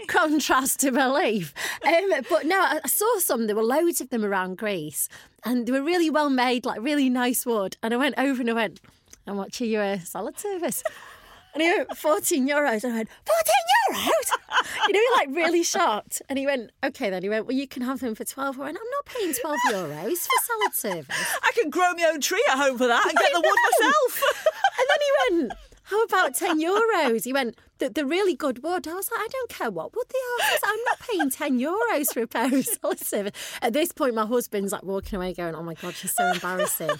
Contrast 0.08 0.80
to 0.80 0.90
belief. 0.92 1.54
Um, 1.86 2.10
but 2.28 2.46
no, 2.46 2.58
I, 2.60 2.80
I 2.84 2.88
saw 2.88 3.18
some. 3.18 3.46
There 3.46 3.56
were 3.56 3.62
loads 3.62 4.00
of 4.00 4.10
them 4.10 4.24
around 4.24 4.58
Greece, 4.58 5.08
and 5.44 5.66
they 5.66 5.72
were 5.72 5.82
really 5.82 6.10
well 6.10 6.30
made, 6.30 6.64
like 6.64 6.80
really 6.82 7.08
nice 7.08 7.46
wood. 7.46 7.76
And 7.82 7.94
I 7.94 7.96
went 7.96 8.16
over 8.18 8.40
and 8.40 8.50
I 8.50 8.54
went, 8.54 8.80
"How 9.26 9.34
much 9.34 9.60
are 9.60 9.66
your 9.66 9.82
uh, 9.82 9.98
salad 10.00 10.38
service?" 10.38 10.82
And 11.54 11.62
he 11.62 11.68
went, 11.68 11.96
14 11.96 12.48
euros. 12.48 12.84
And 12.84 12.92
I 12.92 12.96
went, 12.98 13.08
14 13.26 13.54
euros? 13.90 14.30
you 14.88 14.92
know, 14.94 15.00
like 15.16 15.28
really 15.30 15.62
shocked. 15.62 16.22
And 16.28 16.38
he 16.38 16.46
went, 16.46 16.70
okay, 16.84 17.10
then. 17.10 17.22
He 17.22 17.28
went, 17.28 17.46
well, 17.46 17.56
you 17.56 17.66
can 17.66 17.82
have 17.82 18.00
them 18.00 18.14
for 18.14 18.24
12. 18.24 18.58
I 18.60 18.64
went, 18.64 18.78
I'm 18.78 18.90
not 18.90 19.04
paying 19.06 19.34
12 19.34 19.56
euros 19.70 20.18
for 20.18 20.44
salad 20.44 20.74
service. 20.74 21.16
I 21.42 21.50
can 21.54 21.70
grow 21.70 21.92
my 21.94 22.10
own 22.12 22.20
tree 22.20 22.44
at 22.48 22.56
home 22.56 22.78
for 22.78 22.86
that 22.86 23.04
and 23.06 23.16
get 23.18 23.32
the 23.32 23.40
wood 23.40 23.58
myself. 23.80 24.22
And 24.80 24.86
then 24.88 24.98
he 25.00 25.38
went, 25.38 25.52
How 25.82 26.02
about 26.04 26.34
10 26.34 26.58
euros? 26.60 27.24
He 27.24 27.32
went, 27.34 27.54
the, 27.80 27.90
the 27.90 28.06
really 28.06 28.34
good 28.36 28.62
wood. 28.62 28.86
I 28.86 28.94
was 28.94 29.10
like, 29.10 29.20
I 29.20 29.28
don't 29.28 29.50
care 29.50 29.70
what 29.70 29.94
wood 29.94 30.04
they 30.08 30.18
are. 30.18 30.48
I 30.48 30.52
was 30.52 30.60
like, 30.62 30.72
I'm 30.72 30.84
not 30.84 31.00
paying 31.08 31.30
10 31.30 31.58
euros 31.60 32.14
for 32.14 32.22
a 32.22 32.26
pair 32.26 32.54
of 32.54 32.98
service. 32.98 33.32
At 33.60 33.72
this 33.72 33.90
point, 33.92 34.14
my 34.14 34.26
husband's 34.26 34.70
like 34.72 34.84
walking 34.84 35.16
away 35.16 35.34
going, 35.34 35.54
Oh 35.54 35.62
my 35.62 35.74
God, 35.74 35.94
she's 35.94 36.12
so 36.14 36.24
embarrassing. 36.30 36.90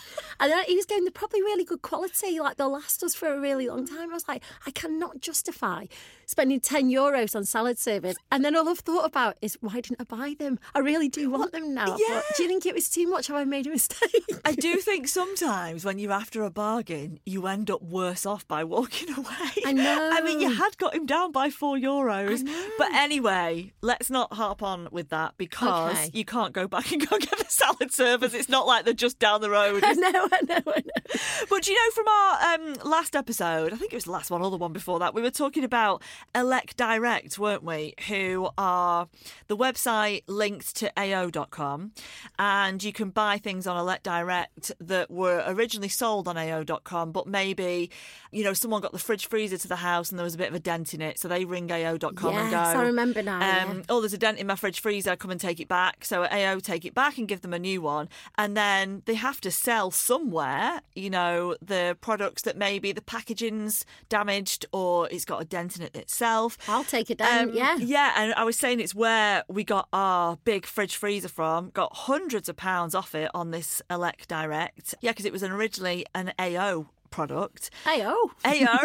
and 0.40 0.50
then 0.52 0.64
he 0.66 0.74
was 0.76 0.86
going, 0.86 1.04
They're 1.04 1.12
probably 1.12 1.42
really 1.42 1.64
good 1.64 1.82
quality. 1.82 2.40
Like, 2.40 2.56
they'll 2.56 2.72
last 2.72 3.02
us 3.04 3.14
for 3.14 3.32
a 3.32 3.38
really 3.40 3.68
long 3.68 3.86
time. 3.86 4.10
I 4.10 4.14
was 4.14 4.26
like, 4.26 4.42
I 4.66 4.70
cannot 4.72 5.20
justify 5.20 5.86
spending 6.26 6.60
10 6.60 6.88
euros 6.90 7.34
on 7.34 7.44
salad 7.44 7.78
service. 7.78 8.16
And 8.30 8.44
then 8.44 8.54
all 8.56 8.68
I've 8.68 8.78
thought 8.80 9.04
about 9.04 9.36
is, 9.40 9.56
Why 9.60 9.74
didn't 9.80 10.00
I 10.00 10.04
buy 10.04 10.34
them? 10.38 10.58
I 10.74 10.78
really 10.80 11.08
do 11.08 11.30
want 11.30 11.52
them 11.52 11.74
now. 11.74 11.96
yeah. 11.98 12.22
But 12.28 12.36
do 12.36 12.42
you 12.44 12.48
think 12.48 12.66
it 12.66 12.74
was 12.74 12.88
too 12.88 13.08
much? 13.08 13.26
Have 13.28 13.36
I 13.36 13.44
made 13.44 13.66
a 13.66 13.70
mistake? 13.70 14.24
I 14.44 14.52
do 14.52 14.76
think 14.76 15.08
sometimes 15.08 15.84
when 15.84 15.98
you're 15.98 16.12
after 16.12 16.42
a 16.42 16.50
bargain, 16.50 17.20
you 17.26 17.46
end 17.46 17.70
up 17.70 17.82
worse 17.82 18.24
off 18.26 18.46
by 18.48 18.64
walking 18.64 19.12
away. 19.16 19.26
I 19.66 19.72
know. 19.72 20.10
I 20.12 20.20
mean, 20.22 20.40
you 20.40 20.50
had 20.50 20.69
got 20.78 20.94
him 20.94 21.06
down 21.06 21.32
by 21.32 21.50
four 21.50 21.76
euros. 21.76 22.46
But 22.78 22.92
anyway, 22.92 23.72
let's 23.80 24.10
not 24.10 24.32
harp 24.32 24.62
on 24.62 24.88
with 24.90 25.08
that 25.10 25.34
because 25.36 25.92
Okay. 25.92 26.10
you 26.12 26.24
can't 26.24 26.52
go 26.52 26.66
back 26.68 26.92
and 26.92 27.06
go 27.08 27.18
get 27.18 27.38
the 27.38 27.44
salad 27.48 27.92
servers. 27.92 28.34
It's 28.34 28.48
not 28.48 28.66
like 28.66 28.84
they're 28.84 28.94
just 28.94 29.18
down 29.18 29.40
the 29.40 29.50
road. 29.58 29.82
I 29.84 29.92
know, 29.94 30.08
I 30.32 30.40
know, 30.48 30.62
I 30.66 30.82
know. 30.84 31.20
But 31.48 31.66
you 31.68 31.74
know, 31.74 31.90
from 31.94 32.08
our 32.08 32.54
um, 32.54 32.74
last 32.90 33.16
episode, 33.16 33.72
I 33.72 33.76
think 33.76 33.92
it 33.92 33.96
was 33.96 34.04
the 34.04 34.10
last 34.12 34.30
one 34.30 34.42
or 34.42 34.50
the 34.50 34.56
one 34.56 34.72
before 34.72 34.98
that, 35.00 35.14
we 35.14 35.22
were 35.22 35.30
talking 35.30 35.64
about 35.64 36.02
Elect 36.34 36.76
Direct, 36.76 37.38
weren't 37.38 37.62
we? 37.64 37.94
Who 38.08 38.48
are 38.58 39.08
the 39.48 39.56
website 39.56 40.22
linked 40.26 40.76
to 40.76 40.92
AO.com, 40.98 41.92
and 42.38 42.82
you 42.82 42.92
can 42.92 43.10
buy 43.10 43.38
things 43.38 43.66
on 43.66 43.76
Elect 43.76 44.04
Direct 44.04 44.72
that 44.80 45.10
were 45.10 45.42
originally 45.46 45.88
sold 45.88 46.28
on 46.28 46.36
AO.com, 46.36 47.12
but 47.12 47.26
maybe, 47.26 47.90
you 48.30 48.44
know, 48.44 48.52
someone 48.52 48.80
got 48.80 48.92
the 48.92 48.98
fridge 48.98 49.26
freezer 49.26 49.58
to 49.58 49.68
the 49.68 49.76
house 49.76 50.10
and 50.10 50.18
there 50.18 50.24
was 50.24 50.34
a 50.34 50.38
bit 50.38 50.48
of 50.48 50.54
a 50.54 50.59
dent 50.60 50.94
in 50.94 51.00
it, 51.02 51.18
so 51.18 51.28
they 51.28 51.44
ring 51.44 51.70
AO.com 51.70 52.08
and 52.10 52.14
go, 52.14 52.32
Yes, 52.50 52.76
I 52.76 52.82
remember 52.82 53.22
now, 53.22 53.40
yeah. 53.40 53.64
Um, 53.64 53.82
oh, 53.88 54.00
there's 54.00 54.12
a 54.12 54.18
dent 54.18 54.38
in 54.38 54.46
my 54.46 54.56
fridge 54.56 54.80
freezer, 54.80 55.16
come 55.16 55.30
and 55.30 55.40
take 55.40 55.60
it 55.60 55.68
back. 55.68 56.04
So 56.04 56.24
AO 56.24 56.58
take 56.60 56.84
it 56.84 56.94
back 56.94 57.18
and 57.18 57.26
give 57.26 57.40
them 57.40 57.52
a 57.52 57.58
new 57.58 57.80
one. 57.82 58.08
And 58.36 58.56
then 58.56 59.02
they 59.06 59.14
have 59.14 59.40
to 59.42 59.50
sell 59.50 59.90
somewhere, 59.90 60.80
you 60.94 61.10
know, 61.10 61.56
the 61.60 61.96
products 62.00 62.42
that 62.42 62.56
maybe 62.56 62.92
the 62.92 63.02
packaging's 63.02 63.84
damaged 64.08 64.66
or 64.72 65.08
it's 65.10 65.24
got 65.24 65.42
a 65.42 65.44
dent 65.44 65.76
in 65.76 65.82
it 65.82 65.96
itself. 65.96 66.58
I'll 66.68 66.84
take 66.84 67.10
it 67.10 67.18
down. 67.18 67.50
Um, 67.50 67.54
yeah. 67.54 67.76
Yeah, 67.78 68.12
and 68.16 68.34
I 68.34 68.44
was 68.44 68.56
saying 68.56 68.80
it's 68.80 68.94
where 68.94 69.44
we 69.48 69.64
got 69.64 69.88
our 69.92 70.36
big 70.44 70.66
fridge 70.66 70.96
freezer 70.96 71.28
from. 71.28 71.70
Got 71.70 71.94
hundreds 71.94 72.48
of 72.48 72.56
pounds 72.56 72.94
off 72.94 73.14
it 73.14 73.30
on 73.34 73.50
this 73.50 73.82
Elect 73.90 74.28
Direct. 74.28 74.94
Yeah, 75.00 75.12
because 75.12 75.24
it 75.24 75.32
was 75.32 75.42
an 75.42 75.52
originally 75.52 76.06
an 76.14 76.32
AO 76.38 76.86
product. 77.10 77.70
Hey, 77.84 78.02
oh. 78.04 78.30
Ayo. 78.44 78.78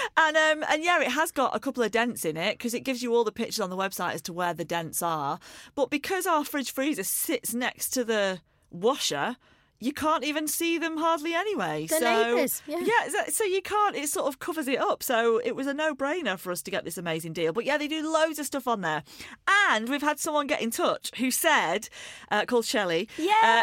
and 0.16 0.36
um 0.36 0.64
and 0.70 0.82
yeah, 0.82 1.00
it 1.00 1.08
has 1.08 1.30
got 1.30 1.54
a 1.54 1.60
couple 1.60 1.82
of 1.82 1.90
dents 1.90 2.24
in 2.24 2.36
it 2.36 2.58
because 2.58 2.74
it 2.74 2.80
gives 2.80 3.02
you 3.02 3.14
all 3.14 3.24
the 3.24 3.32
pictures 3.32 3.60
on 3.60 3.70
the 3.70 3.76
website 3.76 4.14
as 4.14 4.22
to 4.22 4.32
where 4.32 4.54
the 4.54 4.64
dents 4.64 5.02
are. 5.02 5.38
But 5.74 5.90
because 5.90 6.26
our 6.26 6.44
fridge 6.44 6.72
freezer 6.72 7.04
sits 7.04 7.54
next 7.54 7.90
to 7.90 8.04
the 8.04 8.40
washer, 8.70 9.36
you 9.84 9.92
can't 9.92 10.24
even 10.24 10.48
see 10.48 10.78
them 10.78 10.96
hardly 10.96 11.34
anyway. 11.34 11.86
They're 11.88 12.00
so 12.00 12.34
neighbours, 12.34 12.62
yeah. 12.66 13.08
so- 13.08 13.30
so 13.30 13.44
you 13.44 13.62
can't. 13.62 13.94
It 13.96 14.08
sort 14.08 14.26
of 14.26 14.38
covers 14.38 14.68
it 14.68 14.80
up. 14.80 15.02
So 15.02 15.40
it 15.44 15.54
was 15.54 15.66
a 15.66 15.74
no-brainer 15.74 16.38
for 16.38 16.50
us 16.52 16.62
to 16.62 16.70
get 16.70 16.84
this 16.84 16.98
amazing 16.98 17.32
deal. 17.34 17.52
But 17.52 17.64
yeah, 17.64 17.76
they 17.78 17.88
do 17.88 18.10
loads 18.10 18.38
of 18.38 18.46
stuff 18.46 18.66
on 18.66 18.80
there, 18.80 19.02
and 19.70 19.88
we've 19.88 20.02
had 20.02 20.18
someone 20.18 20.46
get 20.46 20.62
in 20.62 20.70
touch 20.70 21.10
who 21.18 21.30
said, 21.30 21.88
uh, 22.30 22.44
called 22.46 22.64
Shelley, 22.64 23.08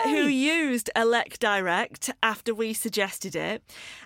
uh, 0.06 0.10
who 0.10 0.28
used 0.28 0.90
Elect 0.96 1.40
Direct 1.40 2.12
after 2.22 2.54
we 2.54 2.74
suggested 2.74 3.36
it. 3.36 3.64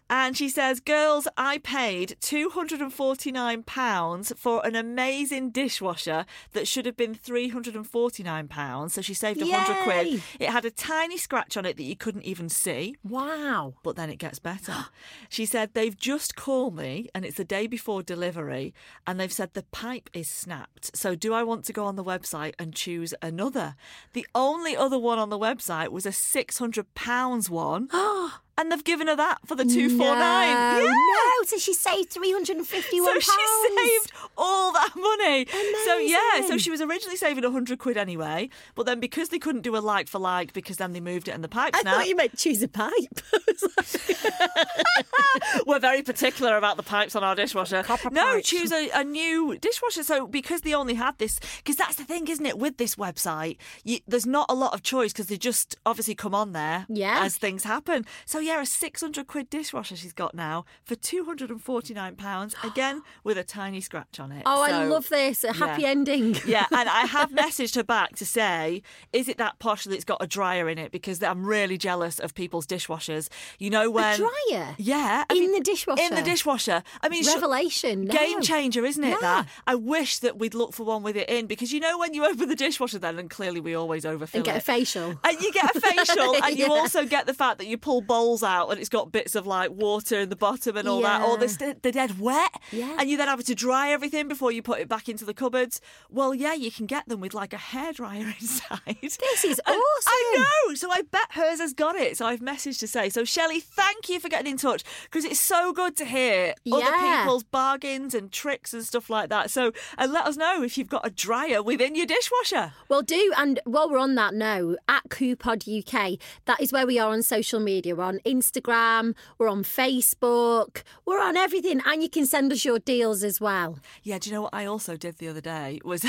And 0.09 0.37
she 0.37 0.49
says, 0.49 0.79
Girls, 0.79 1.27
I 1.35 1.57
paid 1.57 2.15
£249 2.21 4.37
for 4.37 4.65
an 4.65 4.75
amazing 4.75 5.49
dishwasher 5.49 6.25
that 6.53 6.67
should 6.67 6.85
have 6.85 6.95
been 6.97 7.15
£349. 7.15 8.91
So 8.91 9.01
she 9.01 9.13
saved 9.13 9.41
a 9.41 9.45
100 9.45 9.83
quid. 9.83 10.21
It 10.39 10.49
had 10.49 10.65
a 10.65 10.71
tiny 10.71 11.17
scratch 11.17 11.57
on 11.57 11.65
it 11.65 11.77
that 11.77 11.83
you 11.83 11.95
couldn't 12.05 12.21
even 12.21 12.49
see. 12.49 12.95
Wow. 13.03 13.73
But 13.81 13.95
then 13.95 14.11
it 14.11 14.17
gets 14.19 14.37
better. 14.37 14.89
she 15.29 15.43
said 15.43 15.71
they've 15.73 15.97
just 15.97 16.35
called 16.35 16.75
me 16.75 17.09
and 17.15 17.25
it's 17.25 17.37
the 17.37 17.43
day 17.43 17.65
before 17.65 18.03
delivery 18.03 18.75
and 19.07 19.19
they've 19.19 19.33
said 19.33 19.55
the 19.55 19.63
pipe 19.63 20.11
is 20.13 20.29
snapped. 20.29 20.95
So 20.95 21.15
do 21.15 21.33
I 21.33 21.41
want 21.41 21.65
to 21.65 21.73
go 21.73 21.85
on 21.85 21.95
the 21.95 22.03
website 22.03 22.53
and 22.59 22.75
choose 22.75 23.15
another? 23.23 23.75
The 24.13 24.27
only 24.35 24.77
other 24.77 24.99
one 24.99 25.17
on 25.17 25.31
the 25.31 25.39
website 25.39 25.87
was 25.87 26.05
a 26.05 26.09
£600 26.09 27.49
one. 27.49 27.89
Oh, 28.07 28.39
and 28.57 28.71
they've 28.71 28.83
given 28.83 29.07
her 29.07 29.15
that 29.15 29.39
for 29.45 29.55
the 29.55 29.63
249 29.65 29.97
No, 29.99 30.79
Yeah. 30.79 30.87
no. 30.87 31.45
So 31.45 31.57
she 31.57 31.73
saved 31.73 32.09
three 32.09 32.31
hundred 32.31 32.57
and 32.57 32.67
fifty-one 32.67 33.21
So 33.21 33.31
she 33.31 33.75
saved 33.77 34.11
all 34.37 34.71
that 34.73 34.91
money. 34.95 35.41
Amazing. 35.43 35.73
So 35.85 35.97
yeah, 35.97 36.47
so 36.47 36.57
she 36.57 36.71
was 36.71 36.81
originally 36.81 37.17
saving 37.17 37.43
hundred 37.51 37.79
quid 37.79 37.97
anyway, 37.97 38.49
but 38.75 38.85
then 38.85 38.99
because 38.99 39.29
they 39.29 39.39
couldn't 39.39 39.61
do 39.61 39.75
a 39.75 39.79
like 39.79 40.07
for 40.07 40.19
like 40.19 40.53
because 40.53 40.77
then 40.77 40.93
they 40.93 40.99
moved 40.99 41.27
it 41.27 41.31
and 41.31 41.43
the 41.43 41.47
pipes 41.49 41.77
I 41.79 41.83
now. 41.83 41.97
thought 41.97 42.07
you 42.07 42.15
meant 42.15 42.37
choose 42.37 42.61
a 42.63 42.67
pipe. 42.67 42.91
I 43.33 43.39
was 43.47 43.63
like, 43.77 45.65
We're 45.67 45.79
very 45.79 46.01
particular 46.01 46.57
about 46.57 46.77
the 46.77 46.83
pipes 46.83 47.15
on 47.15 47.23
our 47.23 47.35
dishwasher. 47.35 47.83
Copper 47.83 48.09
no, 48.09 48.35
pipes. 48.35 48.49
choose 48.49 48.71
a, 48.71 48.89
a 48.93 49.03
new 49.03 49.57
dishwasher. 49.59 50.03
So 50.03 50.27
because 50.27 50.61
they 50.61 50.73
only 50.73 50.93
had 50.95 51.17
this, 51.17 51.39
because 51.57 51.75
that's 51.75 51.95
the 51.95 52.03
thing, 52.03 52.27
isn't 52.27 52.45
it? 52.45 52.57
With 52.57 52.77
this 52.77 52.95
website, 52.95 53.57
you, 53.83 53.99
there's 54.07 54.25
not 54.25 54.45
a 54.49 54.55
lot 54.55 54.73
of 54.73 54.81
choice 54.83 55.11
because 55.13 55.27
they 55.27 55.37
just 55.37 55.75
obviously 55.85 56.15
come 56.15 56.33
on 56.33 56.53
there 56.53 56.85
Yeah. 56.89 57.19
as 57.23 57.37
things 57.37 57.63
happen. 57.63 58.05
So 58.25 58.39
yeah, 58.45 58.61
a 58.61 58.65
600 58.65 59.27
quid 59.27 59.49
dishwasher 59.49 59.95
she's 59.95 60.13
got 60.13 60.33
now 60.35 60.65
for 60.83 60.95
249 60.95 62.15
pounds 62.15 62.55
again 62.63 63.01
with 63.23 63.37
a 63.37 63.43
tiny 63.43 63.81
scratch 63.81 64.19
on 64.19 64.31
it. 64.31 64.43
oh, 64.45 64.61
I 64.63 64.85
love 64.85 65.09
this. 65.09 65.43
A 65.43 65.53
happy 65.53 65.81
yeah. 65.83 65.89
ending. 65.89 66.35
yeah, 66.47 66.65
and 66.71 66.87
I 66.89 67.01
have 67.05 67.31
messaged 67.43 67.75
her 67.75 67.83
back 67.83 68.15
to 68.17 68.25
say, 68.25 68.81
is 69.13 69.27
it 69.27 69.37
that 69.37 69.59
posh 69.59 69.85
that 69.85 69.93
it's 69.93 70.03
got 70.05 70.21
a 70.21 70.27
dryer 70.27 70.69
in 70.69 70.77
it? 70.77 70.91
Because 70.91 71.21
I'm 71.23 71.45
really 71.45 71.77
jealous 71.77 72.19
of 72.19 72.33
people's 72.33 72.65
dishwashers. 72.67 73.29
You 73.59 73.69
know 73.69 73.89
when 73.89 74.17
dryer? 74.17 74.75
Yeah, 74.77 75.23
I 75.29 75.33
In 75.33 75.39
mean, 75.39 75.53
the 75.53 75.61
dishwasher? 75.61 76.01
In 76.01 76.15
the 76.15 76.21
dishwasher. 76.21 76.83
I 77.01 77.09
mean, 77.09 77.25
Revelation. 77.25 78.05
No. 78.05 78.13
Game 78.13 78.41
changer, 78.41 78.85
isn't 78.85 79.03
it? 79.03 79.19
That 79.21 79.47
I 79.67 79.75
wish 79.75 80.19
that 80.19 80.37
we'd 80.37 80.53
look 80.53 80.73
for 80.73 80.83
one 80.83 81.03
with 81.03 81.15
it 81.17 81.29
in 81.29 81.47
because 81.47 81.71
you 81.73 81.79
know 81.79 81.97
when 81.97 82.13
you 82.13 82.25
open 82.25 82.49
the 82.49 82.55
dishwasher, 82.55 82.99
then 82.99 83.17
and 83.19 83.29
clearly 83.29 83.59
we 83.59 83.75
always 83.75 84.05
overfill 84.05 84.39
And 84.39 84.45
get 84.45 84.55
it. 84.55 84.59
a 84.59 84.61
facial. 84.61 85.19
And 85.23 85.39
you 85.41 85.51
get 85.51 85.75
a 85.75 85.79
facial, 85.81 86.35
and 86.43 86.57
you 86.57 86.65
Yeah. 86.65 86.71
also 86.71 87.05
get 87.05 87.25
the 87.25 87.33
fact 87.33 87.57
that 87.59 87.67
you 87.67 87.77
pull 87.77 88.01
bowls 88.01 88.34
out 88.43 88.69
and 88.69 88.79
it's 88.79 88.89
got 88.89 89.11
bits 89.11 89.35
of 89.35 89.45
like 89.47 89.71
water 89.71 90.19
in 90.19 90.29
the 90.29 90.35
bottom 90.35 90.77
and 90.77 90.87
all 90.87 91.01
that, 91.01 91.21
or 91.21 91.39
Yeah. 91.39 91.73
they're 91.81 91.91
dead 91.91 92.19
wet. 92.19 92.51
Yeah. 92.71 92.97
And 92.99 93.09
you 93.09 93.17
then 93.17 93.27
have 93.27 93.43
to 93.43 93.55
dry 93.55 93.89
everything 93.91 94.27
before 94.27 94.51
you 94.51 94.61
put 94.61 94.79
it 94.79 94.87
back 94.87 95.09
into 95.09 95.25
the 95.25 95.33
cupboards. 95.33 95.81
Well, 96.09 96.33
yeah, 96.33 96.53
you 96.53 96.71
can 96.71 96.85
get 96.85 97.07
them 97.07 97.19
with 97.19 97.33
like 97.33 97.53
a 97.53 97.57
hairdryer 97.57 98.33
inside. 98.41 98.97
This 99.01 99.43
is 99.45 99.61
awesome. 99.65 99.81
I 100.07 100.45
know. 100.67 100.75
So 100.75 100.91
I 100.91 101.01
bet 101.03 101.31
hers 101.31 101.59
has 101.59 101.73
got 101.73 101.95
it. 101.95 102.17
So 102.17 102.25
I've 102.25 102.39
messaged 102.41 102.79
to 102.79 102.87
say. 102.87 103.09
So 103.09 103.23
Shelley, 103.23 103.59
thank 103.59 104.09
you 104.09 104.19
for 104.19 104.29
getting 104.29 104.51
in 104.51 104.57
touch 104.57 104.83
because 105.03 105.25
it's 105.25 105.39
so 105.39 105.73
good 105.73 105.95
to 105.97 106.05
hear 106.05 106.53
other 106.71 106.85
people's 106.97 107.43
bargains 107.43 108.13
and 108.13 108.31
tricks 108.31 108.73
and 108.73 108.83
stuff 108.83 109.09
like 109.09 109.29
that. 109.29 109.49
So 109.51 109.71
and 109.97 110.11
let 110.11 110.25
us 110.25 110.37
know 110.37 110.63
if 110.63 110.77
you've 110.77 110.89
got 110.89 111.05
a 111.05 111.09
dryer 111.09 111.61
within 111.63 111.95
your 111.95 112.05
dishwasher. 112.05 112.73
Well, 112.89 113.01
do. 113.01 113.33
And 113.37 113.59
while 113.65 113.89
we're 113.89 113.97
on 113.99 114.15
that 114.15 114.33
note, 114.33 114.77
at 114.87 115.03
Coupod 115.09 115.65
UK, 115.67 116.19
that 116.45 116.61
is 116.61 116.71
where 116.71 116.85
we 116.87 116.99
are 116.99 117.11
on 117.11 117.21
social 117.21 117.59
media. 117.59 117.95
We're 117.95 118.03
on 118.03 118.19
Instagram, 118.25 119.15
we're 119.37 119.49
on 119.49 119.63
Facebook, 119.63 120.83
we're 121.05 121.21
on 121.21 121.37
everything. 121.37 121.81
And 121.85 122.01
you 122.03 122.09
can 122.09 122.25
send 122.25 122.51
us 122.51 122.65
your 122.65 122.79
deals 122.79 123.23
as 123.23 123.39
well. 123.39 123.79
Yeah, 124.03 124.19
do 124.19 124.29
you 124.29 124.35
know 124.35 124.43
what 124.43 124.53
I 124.53 124.65
also 124.65 124.97
did 124.97 125.17
the 125.17 125.27
other 125.27 125.41
day 125.41 125.79
was 125.83 126.05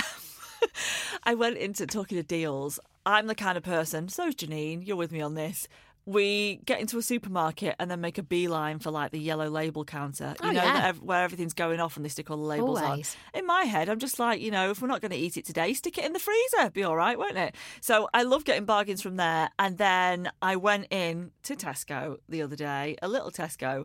I 1.25 1.35
went 1.35 1.59
into 1.59 1.87
talking 1.87 2.17
to 2.17 2.23
deals. 2.23 2.81
I'm 3.05 3.27
the 3.29 3.35
kind 3.35 3.57
of 3.57 3.63
person, 3.63 4.09
so's 4.09 4.35
Janine, 4.35 4.87
you're 4.87 4.97
with 4.97 5.13
me 5.13 5.21
on 5.21 5.35
this. 5.35 5.69
We 6.09 6.61
get 6.65 6.79
into 6.81 6.99
a 6.99 7.03
supermarket 7.03 7.75
and 7.81 7.91
then 7.91 8.01
make 8.01 8.17
a 8.17 8.23
beeline 8.23 8.79
for 8.79 8.93
like 8.93 9.11
the 9.11 9.19
yellow 9.19 9.49
label 9.51 9.85
counter. 9.85 10.35
You 10.41 10.49
Oh, 10.51 10.53
know, 10.53 10.63
yeah. 10.63 10.87
ev- 10.89 11.03
where 11.03 11.25
everything's 11.25 11.53
going 11.53 11.81
off 11.81 11.97
and 11.97 12.05
they 12.05 12.09
stick 12.09 12.31
all 12.31 12.37
the 12.37 12.45
labels 12.45 12.81
Always. 12.81 13.17
on. 13.35 13.41
In 13.41 13.47
my 13.47 13.63
head, 13.65 13.89
I'm 13.89 13.99
just 13.99 14.21
like, 14.21 14.41
you 14.41 14.53
know, 14.53 14.71
if 14.71 14.81
we're 14.81 14.87
not 14.87 15.01
going 15.01 15.11
to 15.11 15.17
eat 15.17 15.37
it 15.37 15.45
today, 15.45 15.75
stick 15.75 15.99
it 15.99 16.05
in 16.05 16.13
the 16.13 16.21
freezer. 16.21 16.71
Be 16.71 16.85
all 16.85 16.95
right, 16.97 17.19
won't 17.19 17.37
it? 17.37 17.57
So 17.81 18.09
I 18.15 18.23
love 18.23 18.45
getting 18.45 18.67
bargains 18.67 19.03
from 19.03 19.17
there. 19.17 19.51
And 19.59 19.79
then 19.79 20.31
I 20.41 20.55
went 20.55 20.87
in 20.93 21.33
to 21.43 21.57
Tesco 21.57 22.19
the 22.29 22.41
other 22.43 22.55
day, 22.57 22.97
a 23.03 23.09
little 23.09 23.33
Tesco, 23.33 23.85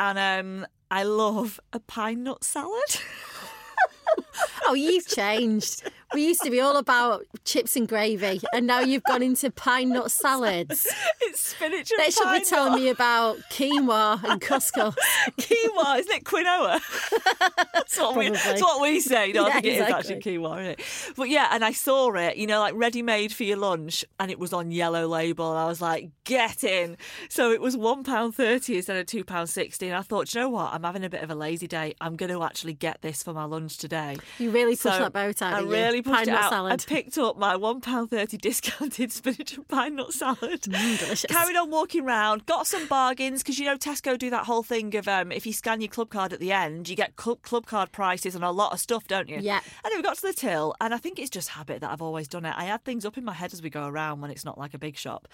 and 0.00 0.18
um, 0.18 0.66
I 0.90 1.02
love 1.02 1.60
a 1.74 1.80
pine 1.80 2.22
nut 2.22 2.44
salad. 2.44 2.96
Oh, 4.66 4.74
you've 4.74 5.06
changed. 5.06 5.90
We 6.12 6.26
used 6.26 6.42
to 6.42 6.50
be 6.50 6.60
all 6.60 6.76
about 6.76 7.24
chips 7.44 7.74
and 7.76 7.88
gravy, 7.88 8.40
and 8.52 8.66
now 8.66 8.80
you've 8.80 9.02
gone 9.04 9.22
into 9.22 9.50
pine 9.50 9.90
nut 9.90 10.10
salads. 10.22 10.86
Spinach 11.48 11.90
and 11.90 12.00
They 12.04 12.10
should 12.10 12.32
be 12.32 12.44
telling 12.44 12.74
me 12.82 12.88
about 12.90 13.38
quinoa 13.50 14.22
and 14.24 14.40
couscous. 14.48 14.94
quinoa, 15.38 15.98
isn't 15.98 16.12
it 16.12 16.24
quinoa? 16.24 16.80
that's, 17.74 17.98
what 17.98 18.16
we, 18.16 18.30
that's 18.30 18.60
what 18.62 18.80
we 18.80 19.00
say. 19.00 19.32
No, 19.32 19.44
I 19.44 19.48
Yeah, 19.48 19.52
think 19.54 19.64
it 19.66 19.68
is 19.74 19.80
exactly. 19.82 20.16
actually 20.16 20.38
quinoa, 20.38 20.60
isn't 20.60 20.70
it? 20.80 21.14
But 21.16 21.28
yeah, 21.28 21.48
and 21.50 21.64
I 21.64 21.72
saw 21.72 22.12
it, 22.14 22.36
you 22.36 22.46
know, 22.46 22.60
like 22.60 22.74
ready 22.76 23.02
made 23.02 23.32
for 23.32 23.44
your 23.44 23.56
lunch, 23.58 24.04
and 24.20 24.30
it 24.30 24.38
was 24.38 24.52
on 24.52 24.70
yellow 24.70 25.06
label. 25.06 25.50
And 25.50 25.58
I 25.58 25.66
was 25.66 25.80
like, 25.80 26.10
get 26.24 26.64
in. 26.64 26.96
So 27.28 27.50
it 27.50 27.60
was 27.60 27.76
£1.30 27.76 28.74
instead 28.76 28.96
of 28.96 29.06
£2.60. 29.06 29.82
And 29.86 29.94
I 29.96 30.02
thought, 30.02 30.32
you 30.34 30.40
know 30.40 30.48
what? 30.50 30.72
I'm 30.72 30.82
having 30.82 31.04
a 31.04 31.10
bit 31.10 31.22
of 31.22 31.30
a 31.30 31.34
lazy 31.34 31.66
day. 31.66 31.94
I'm 32.00 32.16
going 32.16 32.30
to 32.32 32.42
actually 32.42 32.74
get 32.74 33.02
this 33.02 33.22
for 33.22 33.32
my 33.32 33.44
lunch 33.44 33.78
today. 33.78 34.16
You 34.38 34.50
really 34.50 34.72
pushed 34.72 34.82
So 34.82 34.90
that 34.98 35.12
boat 35.12 35.40
out. 35.42 35.54
I 35.54 35.60
you? 35.60 35.70
really 35.70 36.02
pushed 36.02 36.14
Pine 36.16 36.28
it 36.28 36.34
out. 36.34 36.50
salad. 36.50 36.72
I 36.72 36.76
picked 36.76 37.18
up 37.18 37.38
my 37.38 37.54
£1.30 37.54 38.38
discounted 38.40 39.12
spinach 39.12 39.56
and 39.56 39.66
pine 39.68 39.96
nut 39.96 40.12
salad. 40.12 40.62
Mm, 40.62 40.98
delicious. 40.98 41.30
Carried 41.38 41.56
on 41.56 41.70
walking 41.70 42.04
round, 42.04 42.46
got 42.46 42.66
some 42.66 42.86
bargains 42.88 43.42
because 43.42 43.58
you 43.58 43.64
know 43.64 43.76
Tesco 43.76 44.18
do 44.18 44.28
that 44.30 44.44
whole 44.46 44.62
thing 44.62 44.94
of 44.96 45.06
um, 45.06 45.30
if 45.30 45.46
you 45.46 45.52
scan 45.52 45.80
your 45.80 45.88
club 45.88 46.10
card 46.10 46.32
at 46.32 46.40
the 46.40 46.52
end, 46.52 46.88
you 46.88 46.96
get 46.96 47.14
club, 47.16 47.42
club 47.42 47.64
card 47.64 47.92
prices 47.92 48.34
on 48.34 48.42
a 48.42 48.50
lot 48.50 48.72
of 48.72 48.80
stuff, 48.80 49.06
don't 49.06 49.28
you? 49.28 49.38
Yeah. 49.40 49.60
And 49.84 49.92
then 49.92 49.98
we 49.98 50.02
got 50.02 50.16
to 50.16 50.22
the 50.22 50.32
till, 50.32 50.74
and 50.80 50.92
I 50.92 50.98
think 50.98 51.18
it's 51.18 51.30
just 51.30 51.50
habit 51.50 51.80
that 51.80 51.90
I've 51.90 52.02
always 52.02 52.26
done 52.26 52.44
it. 52.44 52.54
I 52.56 52.66
add 52.66 52.84
things 52.84 53.04
up 53.04 53.16
in 53.16 53.24
my 53.24 53.34
head 53.34 53.52
as 53.52 53.62
we 53.62 53.70
go 53.70 53.86
around 53.86 54.20
when 54.20 54.30
it's 54.32 54.44
not 54.44 54.58
like 54.58 54.74
a 54.74 54.78
big 54.78 54.96
shop. 54.96 55.28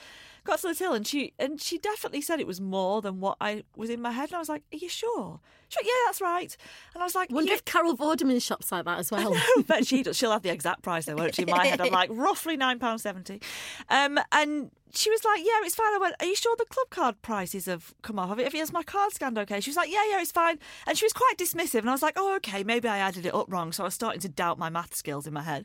Got 0.44 0.60
to 0.60 0.68
the 0.68 0.74
till, 0.74 0.92
and 0.92 1.06
she 1.06 1.32
and 1.38 1.60
she 1.60 1.78
definitely 1.78 2.20
said 2.20 2.38
it 2.38 2.46
was 2.46 2.60
more 2.60 3.00
than 3.00 3.20
what 3.20 3.36
I 3.40 3.64
was 3.76 3.90
in 3.90 4.00
my 4.00 4.12
head, 4.12 4.28
and 4.28 4.36
I 4.36 4.38
was 4.38 4.48
like, 4.48 4.62
"Are 4.72 4.76
you 4.76 4.88
sure?" 4.88 5.40
She 5.68 5.78
went, 5.78 5.86
"Yeah, 5.86 5.92
that's 6.06 6.20
right." 6.20 6.56
And 6.92 7.02
I 7.02 7.06
was 7.06 7.14
like, 7.14 7.30
Wonder 7.30 7.48
"Yeah." 7.48 7.54
if 7.54 7.64
Carol 7.64 7.96
Vorderman 7.96 8.42
shops 8.42 8.70
like 8.70 8.84
that 8.84 8.98
as 8.98 9.10
well. 9.10 9.32
I 9.34 9.62
bet 9.66 9.86
she 9.86 10.04
she'll 10.12 10.32
have 10.32 10.42
the 10.42 10.50
exact 10.50 10.82
price 10.82 11.06
though, 11.06 11.16
won't 11.16 11.34
she? 11.34 11.42
In 11.42 11.50
my 11.50 11.66
head, 11.66 11.80
I'm 11.80 11.90
like 11.92 12.10
roughly 12.12 12.56
nine 12.56 12.78
pounds 12.78 13.02
seventy. 13.02 13.40
Um, 13.88 14.20
and 14.32 14.70
she 14.92 15.10
was 15.10 15.24
like, 15.24 15.40
"Yeah, 15.40 15.60
it's 15.64 15.74
fine." 15.74 15.92
I 15.94 15.98
went, 15.98 16.14
"Are 16.20 16.26
you 16.26 16.36
sure 16.36 16.54
the 16.56 16.66
club 16.66 16.90
card 16.90 17.22
prices 17.22 17.66
have 17.66 17.94
come 18.02 18.18
off? 18.18 18.38
Have 18.38 18.54
you, 18.54 18.60
has 18.60 18.72
my 18.72 18.82
card 18.82 19.12
scanned 19.12 19.38
okay?" 19.38 19.60
She 19.60 19.70
was 19.70 19.76
like, 19.76 19.90
"Yeah, 19.90 20.04
yeah, 20.10 20.20
it's 20.20 20.30
fine." 20.30 20.58
And 20.86 20.96
she 20.96 21.04
was 21.04 21.12
quite 21.12 21.34
dismissive, 21.38 21.80
and 21.80 21.88
I 21.88 21.92
was 21.92 22.02
like, 22.02 22.14
"Oh, 22.16 22.36
okay, 22.36 22.62
maybe 22.62 22.86
I 22.86 22.98
added 22.98 23.26
it 23.26 23.34
up 23.34 23.46
wrong." 23.50 23.72
So 23.72 23.82
I 23.82 23.86
was 23.86 23.94
starting 23.94 24.20
to 24.20 24.28
doubt 24.28 24.58
my 24.58 24.68
math 24.70 24.94
skills 24.94 25.26
in 25.26 25.32
my 25.32 25.42
head. 25.42 25.64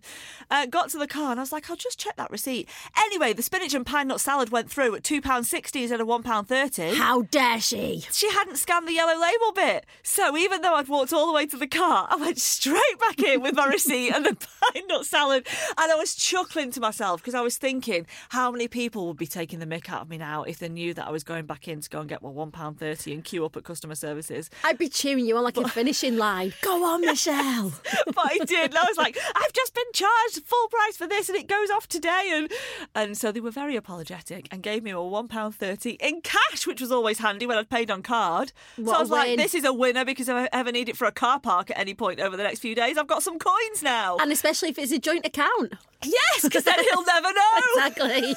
Uh, 0.50 0.66
got 0.66 0.90
to 0.92 0.98
the 0.98 1.08
car, 1.08 1.32
and 1.32 1.40
I 1.40 1.44
was 1.44 1.52
like, 1.52 1.70
"I'll 1.70 1.76
just 1.76 2.00
check 2.00 2.16
that 2.16 2.32
receipt." 2.32 2.68
Anyway, 2.98 3.34
the 3.34 3.44
spinach 3.44 3.74
and 3.76 3.86
pine 3.86 4.08
nut 4.08 4.22
salad 4.22 4.50
went 4.50 4.69
through 4.70 4.96
at 4.96 5.04
two 5.04 5.22
pounds 5.22 5.50
sixty 5.50 5.82
instead 5.82 6.00
of 6.02 6.08
one 6.08 6.24
pound 6.24 6.48
thirty 6.48 6.96
How 6.96 7.24
dare 7.24 7.60
she? 7.60 8.06
she 8.12 8.30
hadn't 8.32 8.58
scanned 8.58 8.88
the 8.88 8.94
yellow 8.94 9.20
label 9.20 9.52
bit. 9.54 9.86
So 10.04 10.38
even 10.38 10.62
though 10.62 10.76
I'd 10.76 10.88
walked 10.88 11.12
all 11.14 11.28
the 11.28 11.34
way 11.34 11.46
to 11.48 11.58
the 11.58 11.68
car, 11.68 12.08
I 12.10 12.16
went 12.16 12.38
straight 12.40 13.00
back 13.00 13.20
in 13.22 13.42
with 13.42 13.56
my 13.56 13.66
receipt 13.70 14.12
and 14.12 14.26
the 14.26 14.36
pine 14.36 14.88
nut 14.88 15.06
salad. 15.06 15.48
And 15.78 15.92
I 15.92 15.96
was 15.96 16.16
chuckling 16.16 16.72
to 16.72 16.80
myself 16.80 17.22
because 17.22 17.36
I 17.36 17.42
was 17.42 17.58
thinking 17.58 18.06
how 18.30 18.52
many 18.52 18.68
people 18.68 19.08
would 19.08 19.18
be 19.18 19.28
taking 19.28 19.60
the 19.60 19.66
mick 19.66 19.90
out 19.90 20.02
of 20.04 20.10
me 20.10 20.18
now 20.18 20.44
if 20.44 20.60
they 20.60 20.70
knew 20.70 20.94
that 20.94 21.08
I 21.08 21.12
was 21.12 21.24
going 21.24 21.46
back 21.46 21.68
in 21.68 21.82
to 21.82 21.90
go 21.90 22.00
and 22.00 22.10
get 22.10 22.22
my 22.22 22.30
£1.30 22.30 23.14
and 23.14 23.24
queue 23.24 23.46
up 23.46 23.58
at 23.58 23.64
customer 23.64 23.96
services. 23.96 24.50
I'd 24.64 24.78
be 24.78 24.90
cheering 24.90 25.26
you 25.26 25.38
on 25.38 25.44
like 25.44 25.58
a 25.58 25.68
finishing 25.68 26.18
line. 26.18 26.54
Go 26.62 26.84
on, 26.86 27.02
Michelle. 27.06 27.72
but 28.08 28.18
I 28.26 28.38
did. 28.46 28.70
And 28.72 28.78
I 28.78 28.86
was 28.86 28.98
like, 28.98 29.18
I've 29.36 29.54
just 29.54 29.74
been 29.74 29.84
charged 29.94 30.44
full 30.46 30.68
price 30.70 30.98
for 30.98 31.08
this 31.08 31.30
and 31.30 31.38
it 31.38 31.48
goes 31.48 31.70
off 31.70 31.88
today. 31.88 32.32
And 32.34 32.52
and 32.96 33.18
so 33.18 33.32
they 33.32 33.40
were 33.40 33.52
very 33.52 33.76
apologetic 33.76 34.48
and 34.52 34.59
gave 34.62 34.84
me 34.84 34.92
a 34.92 34.96
£1.30 34.96 35.98
in 36.02 36.22
cash, 36.22 36.68
which 36.68 36.82
was 36.82 36.92
always 36.92 37.20
handy 37.20 37.46
when 37.46 37.58
I'd 37.58 37.70
paid 37.70 37.90
on 37.92 38.02
card. 38.02 38.52
so 38.76 38.92
I 38.94 39.00
was 39.00 39.10
like, 39.10 39.38
this 39.38 39.56
is 39.56 39.66
a 39.66 39.74
winner 39.74 40.06
because 40.06 40.30
if 40.30 40.36
I 40.36 40.50
ever 40.54 40.72
need 40.72 40.90
it 40.90 40.98
for 40.98 41.06
a 41.06 41.12
car 41.12 41.40
park 41.40 41.72
at 41.72 41.78
any 41.78 41.94
point 41.94 42.20
over 42.20 42.38
the 42.38 42.44
next 42.44 42.60
few 42.60 42.76
days, 42.76 42.98
I've 42.98 43.08
got 43.08 43.24
some 43.24 43.40
coins 43.40 43.82
now. 43.82 44.18
And 44.18 44.32
especially 44.32 44.70
if 44.70 44.80
it's 44.80 44.92
a 44.92 45.00
joint 45.00 45.26
account. 45.26 45.74
Yes, 46.04 46.42
because 46.44 46.64
then 46.64 46.76
he'll 46.84 47.06
never 47.06 47.28
know. 47.34 47.86
Exactly. 47.88 48.36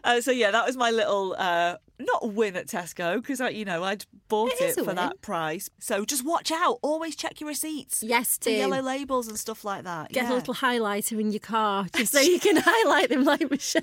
uh, 0.04 0.20
so 0.20 0.30
yeah, 0.30 0.50
that 0.50 0.66
was 0.66 0.76
my 0.76 0.90
little 0.90 1.34
uh, 1.38 1.76
not 1.98 2.32
win 2.34 2.56
at 2.56 2.66
Tesco 2.66 3.16
because 3.16 3.40
you 3.54 3.64
know 3.64 3.82
I'd 3.84 4.04
bought 4.28 4.52
It 4.52 4.60
it, 4.60 4.74
for 4.76 4.84
win. 4.84 4.96
that 4.96 5.20
price. 5.22 5.68
So 5.78 6.04
just 6.04 6.24
watch 6.24 6.52
out. 6.52 6.78
Always 6.82 7.16
check 7.16 7.40
your 7.40 7.48
receipts. 7.48 8.02
yes, 8.02 8.36
The 8.38 8.50
do. 8.50 8.56
yellow 8.56 8.80
labels 8.82 9.26
and 9.28 9.38
stuff 9.38 9.64
like 9.64 9.84
that. 9.84 10.10
Get 10.12 10.24
yeah. 10.24 10.32
a 10.32 10.34
little 10.34 10.54
highlighter 10.54 11.18
in 11.20 11.32
your 11.32 11.40
car 11.40 11.86
just 11.96 12.12
so 12.12 12.20
you 12.20 12.38
can 12.38 12.56
highlight 12.62 13.08
them 13.08 13.24
like 13.24 13.50
Michelle. 13.50 13.82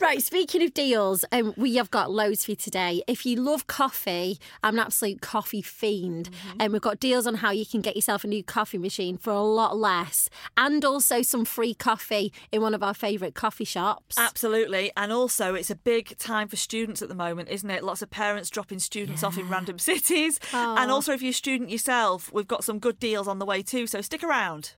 right, 0.00 0.22
speaking 0.22 0.62
of 0.62 0.72
deals, 0.72 1.24
um, 1.32 1.52
we 1.56 1.76
have 1.76 1.90
got 1.90 2.10
loads 2.10 2.44
for 2.44 2.52
you 2.52 2.56
today. 2.56 3.02
If 3.06 3.26
you 3.26 3.36
love 3.36 3.66
coffee, 3.66 4.38
I'm 4.62 4.74
an 4.74 4.80
absolute 4.80 5.20
coffee 5.20 5.62
fiend. 5.62 6.30
And 6.58 6.72
we've 6.72 6.82
got 6.82 7.00
deals 7.00 7.26
on 7.26 7.36
how 7.36 7.50
you 7.50 7.66
can 7.66 7.80
get 7.80 7.96
yourself 7.96 8.24
a 8.24 8.28
new 8.28 8.42
coffee 8.42 8.78
machine 8.78 9.16
for 9.18 9.30
a 9.30 9.42
lot 9.42 9.76
less 9.76 10.30
and 10.56 10.84
also 10.92 11.22
some 11.22 11.44
free 11.44 11.74
coffee 11.74 12.32
in 12.52 12.62
one 12.62 12.74
of 12.74 12.82
our 12.82 12.94
favourite 12.94 13.34
coffee 13.34 13.64
shops. 13.64 14.18
Absolutely. 14.18 14.92
And 14.96 15.10
also, 15.10 15.54
it's 15.54 15.70
a 15.70 15.74
big 15.74 16.16
time 16.18 16.48
for 16.48 16.56
students 16.56 17.02
at 17.02 17.08
the 17.08 17.14
moment, 17.14 17.48
isn't 17.48 17.70
it? 17.70 17.82
Lots 17.82 18.02
of 18.02 18.10
parents 18.10 18.50
dropping 18.50 18.78
students 18.78 19.24
off 19.24 19.38
in 19.38 19.48
random 19.48 19.78
cities. 19.90 20.38
And 20.52 20.90
oh. 20.90 20.94
also, 20.94 21.12
if 21.12 21.22
you're 21.22 21.30
a 21.30 21.34
student 21.34 21.70
yourself, 21.70 22.32
we've 22.32 22.46
got 22.46 22.64
some 22.64 22.78
good 22.78 22.98
deals 22.98 23.26
on 23.26 23.38
the 23.38 23.46
way 23.46 23.62
too. 23.62 23.86
So 23.86 24.00
stick 24.00 24.22
around. 24.22 24.74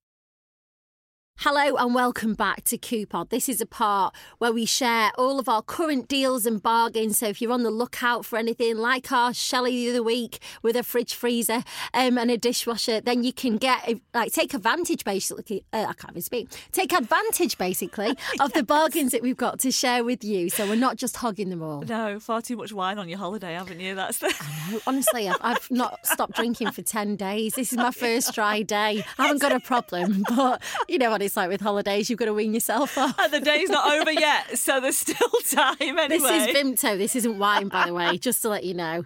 Hello 1.38 1.76
and 1.76 1.94
welcome 1.94 2.32
back 2.34 2.62
to 2.64 2.78
Coupod. 2.78 3.28
This 3.28 3.48
is 3.48 3.60
a 3.60 3.66
part 3.66 4.14
where 4.38 4.52
we 4.52 4.64
share 4.64 5.10
all 5.18 5.38
of 5.38 5.48
our 5.48 5.60
current 5.62 6.06
deals 6.08 6.46
and 6.46 6.62
bargains. 6.62 7.18
So 7.18 7.26
if 7.26 7.42
you're 7.42 7.52
on 7.52 7.64
the 7.64 7.72
lookout 7.72 8.24
for 8.24 8.38
anything 8.38 8.78
like 8.78 9.10
our 9.12 9.34
Shelley 9.34 9.72
the 9.84 9.90
other 9.90 10.02
week 10.02 10.38
with 10.62 10.74
a 10.76 10.82
fridge 10.82 11.12
freezer 11.12 11.64
um, 11.92 12.16
and 12.18 12.30
a 12.30 12.38
dishwasher, 12.38 13.00
then 13.00 13.24
you 13.24 13.32
can 13.32 13.56
get 13.58 13.98
like 14.14 14.32
take 14.32 14.54
advantage 14.54 15.04
basically. 15.04 15.64
Uh, 15.72 15.86
I 15.88 15.92
can't 15.92 16.12
even 16.12 16.22
speak. 16.22 16.48
Take 16.72 16.92
advantage 16.94 17.58
basically 17.58 18.16
of 18.40 18.52
the 18.52 18.62
bargains 18.62 19.10
that 19.12 19.20
we've 19.20 19.36
got 19.36 19.58
to 19.60 19.72
share 19.72 20.04
with 20.04 20.24
you. 20.24 20.48
So 20.48 20.66
we're 20.66 20.76
not 20.76 20.96
just 20.96 21.16
hogging 21.16 21.50
them 21.50 21.62
all. 21.62 21.82
No, 21.82 22.20
far 22.20 22.42
too 22.42 22.56
much 22.56 22.72
wine 22.72 22.96
on 22.98 23.08
your 23.08 23.18
holiday, 23.18 23.54
haven't 23.54 23.80
you? 23.80 23.96
That's 23.96 24.18
the. 24.18 24.32
Honestly, 24.86 25.28
I've, 25.28 25.36
I've 25.42 25.70
not 25.70 26.06
stopped 26.06 26.36
drinking 26.36 26.70
for 26.70 26.82
10 26.82 27.16
days. 27.16 27.54
This 27.54 27.72
is 27.72 27.76
my 27.76 27.90
first 27.90 28.32
dry 28.34 28.62
day. 28.62 29.04
I 29.18 29.26
haven't 29.26 29.42
got 29.42 29.52
a 29.52 29.60
problem, 29.60 30.24
but 30.34 30.62
you 30.88 30.96
know 30.96 31.10
what 31.10 31.24
it's 31.25 31.37
like 31.37 31.49
with 31.49 31.61
holidays. 31.61 32.09
You've 32.11 32.19
got 32.19 32.26
to 32.26 32.35
wean 32.35 32.54
yourself 32.54 32.97
off. 32.99 33.19
And 33.19 33.33
the 33.33 33.40
day's 33.40 33.71
not 33.71 33.93
over 33.93 34.12
yet, 34.12 34.59
so 34.59 34.81
there's 34.81 34.99
still 34.99 35.16
time 35.50 35.76
anyway. 35.81 36.09
This 36.09 36.23
is 36.23 36.57
Vimto. 36.57 36.99
This 36.99 37.16
isn't 37.16 37.38
wine, 37.38 37.69
by 37.69 37.87
the 37.87 37.95
way, 37.95 38.19
just 38.19 38.43
to 38.43 38.49
let 38.49 38.64
you 38.64 38.75
know. 38.75 39.04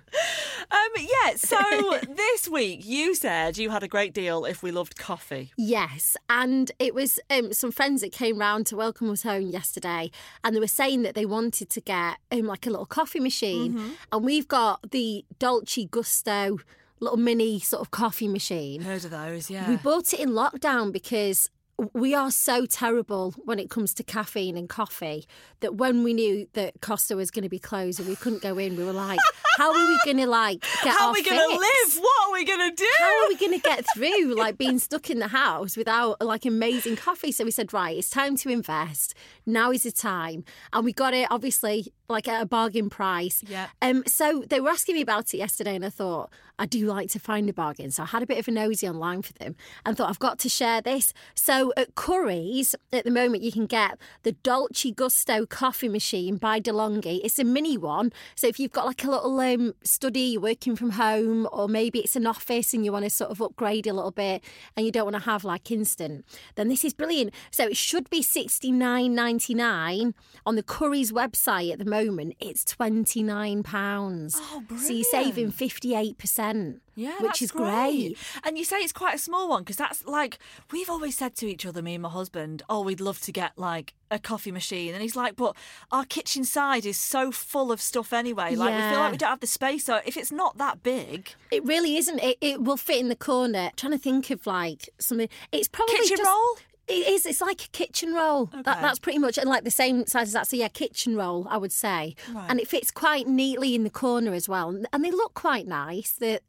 Um, 0.71 0.89
yeah, 0.99 1.35
so 1.37 1.99
this 2.09 2.49
week 2.49 2.85
you 2.85 3.15
said 3.15 3.57
you 3.57 3.71
had 3.71 3.83
a 3.83 3.89
great 3.89 4.13
deal 4.13 4.45
if 4.45 4.63
we 4.63 4.71
loved 4.71 4.97
coffee. 4.97 5.53
Yes, 5.57 6.17
and 6.29 6.71
it 6.79 6.95
was 6.95 7.19
um, 7.31 7.53
some 7.53 7.71
friends 7.71 8.03
that 8.03 8.13
came 8.13 8.39
round 8.39 8.67
to 8.67 8.77
welcome 8.77 9.11
us 9.11 9.23
home 9.23 9.49
yesterday, 9.49 10.11
and 10.45 10.55
they 10.55 10.61
were 10.61 10.67
saying 10.67 11.03
that 11.03 11.15
they 11.15 11.25
wanted 11.27 11.71
to 11.71 11.81
get 11.81 12.17
um, 12.33 12.43
like 12.43 12.67
a 12.67 12.71
little 12.71 12.87
coffee 12.87 13.21
machine, 13.21 13.97
and 14.13 14.25
we've 14.25 14.49
got 14.49 14.91
the 14.91 15.25
Dolce 15.39 15.85
Gusto 15.87 16.59
little 17.01 17.17
mini 17.17 17.61
sort 17.61 17.81
of 17.81 17.91
coffee 17.91 18.29
machine. 18.29 18.83
Heard 18.83 19.05
of 19.05 19.11
those, 19.11 19.51
yeah. 19.51 19.69
We 19.69 19.77
bought 19.77 20.13
it 20.13 20.21
in 20.21 20.31
lockdown 20.31 20.93
because 20.93 21.51
we 21.95 22.13
are 22.15 22.31
so 22.31 22.67
terrible 22.67 23.35
when 23.45 23.59
it 23.61 23.71
comes 23.71 23.95
to 23.95 24.03
caffeine 24.03 24.57
and 24.57 24.69
coffee 24.69 25.27
that 25.61 25.77
when 25.77 26.03
we 26.03 26.13
knew 26.13 26.49
that 26.55 26.81
Costa 26.81 27.15
was 27.15 27.31
going 27.31 27.45
to 27.45 27.49
be 27.49 27.61
closed 27.61 28.01
and 28.01 28.09
we 28.09 28.17
couldn't 28.17 28.43
go 28.43 28.59
in, 28.59 28.77
we 28.77 28.85
were 28.85 28.93
like, 28.93 29.21
how 29.59 29.73
are 29.73 29.89
we 29.89 29.99
going 30.05 30.17
to 30.17 30.27
like 30.27 30.61
get 30.83 30.97
How 30.97 31.05
our 31.05 31.11
are 31.11 31.13
we 31.13 31.23
going 31.23 31.39
to 31.39 31.57
live? 31.57 31.99
What 32.01 32.29
are 32.29 32.33
we 32.33 32.45
going 32.45 32.71
to 32.71 32.75
do? 32.75 32.91
How 32.99 33.25
are 33.25 33.29
we 33.29 33.37
going 33.37 33.53
to 33.53 33.61
get 33.61 33.85
through 33.95 34.35
like 34.35 34.59
being 34.59 34.81
stuck 34.81 35.09
in 35.09 35.21
the 35.21 35.29
house 35.29 35.77
without 35.77 36.21
like 36.21 36.45
amazing 36.45 36.97
coffee? 36.97 37.31
So 37.31 37.45
we 37.45 37.53
said, 37.53 37.73
right, 37.73 37.97
it's 37.97 38.11
time 38.11 38.37
to 38.39 38.49
invest. 38.49 39.15
Now 39.47 39.71
is 39.71 39.85
the 39.85 39.93
time, 39.93 40.45
and 40.73 40.85
we 40.85 40.93
got 40.93 41.15
it 41.15 41.29
obviously 41.31 41.93
like 42.09 42.27
at 42.27 42.43
a 42.43 42.47
bargain 42.47 42.91
price. 42.91 43.43
Yeah. 43.47 43.69
Um. 43.81 44.03
So 44.07 44.45
they 44.49 44.61
were 44.61 44.71
asking 44.71 44.97
me 44.97 45.03
about 45.03 45.33
it 45.33 45.39
yesterday, 45.39 45.77
and 45.77 45.85
I 45.85 45.91
thought 45.91 46.31
I 46.59 46.67
do 46.67 46.87
like 46.87 47.11
to 47.11 47.19
find 47.19 47.49
a 47.49 47.53
bargain. 47.53 47.91
So 47.91 48.03
I 48.03 48.07
had 48.07 48.23
a 48.23 48.27
bit 48.27 48.39
of 48.39 48.49
a 48.49 48.51
nosy 48.51 48.89
online 48.89 49.23
for 49.23 49.33
them 49.35 49.55
and 49.87 49.97
thought, 49.97 50.11
I've 50.11 50.19
got 50.19 50.39
to 50.41 50.49
share 50.49 50.81
this. 50.81 51.13
So 51.35 51.73
at 51.77 51.95
Curry's, 51.95 52.75
at 52.93 53.05
the 53.05 53.11
moment, 53.11 53.43
you 53.43 53.53
can 53.53 53.67
get 53.67 53.99
the 54.23 54.33
Dolce 54.33 54.91
Gusto 54.91 55.47
coffee 55.47 55.89
machine 55.89 56.37
by 56.37 56.61
DeLonghi. 56.61 57.21
It's 57.23 57.39
a 57.39 57.45
mini 57.45 57.79
one. 57.79 58.13
So 58.35 58.47
if 58.49 58.59
you've 58.59 58.73
got 58.73 58.87
like 58.87 59.05
a 59.05 59.11
little 59.11 59.39
um, 59.39 59.75
study, 59.85 60.21
you're 60.21 60.43
working 60.43 60.75
from 60.77 60.91
home, 60.91 61.49
or 61.53 61.69
maybe 61.69 62.01
it's 62.01 62.17
an 62.17 62.27
office 62.27 62.75
and 62.75 62.85
you 62.85 62.93
want 62.93 63.05
to 63.05 63.11
sort 63.11 63.31
of 63.31 63.41
upgrade 63.41 63.87
a 63.87 63.93
little 63.93 64.11
bit 64.11 64.43
and 64.77 64.85
you 64.85 64.93
don't 64.93 65.05
want 65.05 65.17
to 65.17 65.23
have 65.23 65.45
like 65.45 65.71
instant, 65.71 66.25
then 66.57 66.69
this 66.69 66.85
is 66.85 66.93
brilliant. 66.95 67.33
So 67.51 67.67
it 67.67 67.77
should 67.77 68.11
be 68.11 68.23
$69.99 68.23 70.15
on 70.45 70.57
the 70.57 70.63
Curry's 70.63 71.13
website 71.13 71.73
at 71.73 71.79
the 71.79 71.85
moment. 71.85 72.35
It's 72.41 72.65
£29. 72.65 74.35
Oh, 74.37 74.63
brilliant. 74.67 74.87
So 74.87 74.93
you're 74.93 75.05
saving 75.05 75.53
58% 75.53 76.48
percent. 76.53 76.83
Yeah, 76.95 77.15
which 77.21 77.43
is 77.43 77.53
great. 77.53 78.17
And 78.43 78.59
you 78.59 78.65
say 78.65 78.79
it's 78.79 78.93
quite 78.93 79.15
a 79.15 79.19
small 79.19 79.49
one 79.49 79.63
because 79.63 79.77
that's 79.77 80.05
like 80.05 80.39
we've 80.73 80.91
always 80.91 81.17
said 81.17 81.37
to 81.37 81.47
each 81.47 81.65
other, 81.65 81.81
me 81.81 81.95
and 81.95 82.03
my 82.03 82.09
husband, 82.09 82.63
oh, 82.69 82.83
we'd 82.83 83.01
love 83.01 83.21
to 83.23 83.33
get 83.33 83.53
like 83.57 83.95
a 84.11 84.19
coffee 84.19 84.51
machine, 84.51 84.95
and 84.95 85.03
he's 85.03 85.15
like, 85.15 85.37
but 85.37 85.55
our 85.93 86.05
kitchen 86.05 86.43
side 86.45 86.85
is 86.87 86.99
so 86.99 87.31
full 87.31 87.71
of 87.71 87.81
stuff 87.81 88.13
anyway. 88.13 88.55
Like 88.57 88.75
we 88.75 88.81
feel 88.91 89.01
like 89.01 89.13
we 89.13 89.19
don't 89.19 89.31
have 89.31 89.41
the 89.41 89.47
space. 89.47 89.85
So 89.85 90.01
if 90.05 90.17
it's 90.17 90.33
not 90.33 90.59
that 90.59 90.83
big, 90.83 91.31
It 91.51 91.65
really 91.65 91.97
isn't. 91.97 92.19
It, 92.19 92.39
it 92.41 92.63
will 92.63 92.77
fit 92.77 92.99
in 92.99 93.09
the 93.09 93.17
corner. 93.17 93.71
trying 93.77 93.93
to 93.93 93.99
think 93.99 94.31
of 94.31 94.47
like 94.47 94.89
something. 94.99 95.29
It's 95.53 95.69
probably 95.69 95.97
kitchen 95.97 96.17
just, 96.17 96.27
roll. 96.27 96.57
It 96.89 97.07
is. 97.09 97.27
It's 97.27 97.41
like 97.41 97.65
a 97.65 97.69
kitchen 97.69 98.15
roll. 98.15 98.47
That, 98.47 98.67
Okay. 98.67 98.81
that's 98.81 98.99
pretty 98.99 99.19
much 99.19 99.39
and 99.39 99.49
like 99.49 99.65
the 99.65 99.71
same 99.71 100.07
size 100.07 100.29
as 100.29 100.33
that. 100.33 100.47
So 100.47 100.57
yeah, 100.57 100.69
kitchen 100.69 101.17
roll, 101.17 101.47
I 101.51 101.57
would 101.57 101.73
say. 101.73 102.15
Right. 102.33 102.47
And 102.49 102.61
it 102.61 102.69
fits 102.69 102.91
quite 102.91 103.27
neatly 103.27 103.75
in 103.75 103.85
the 103.85 103.91
corner 103.91 104.33
as 104.35 104.49
well. 104.49 104.69
And 104.93 105.05
they 105.05 105.11
look 105.11 105.35
quite 105.35 105.67
nice. 105.67 106.13
They're 106.13 106.41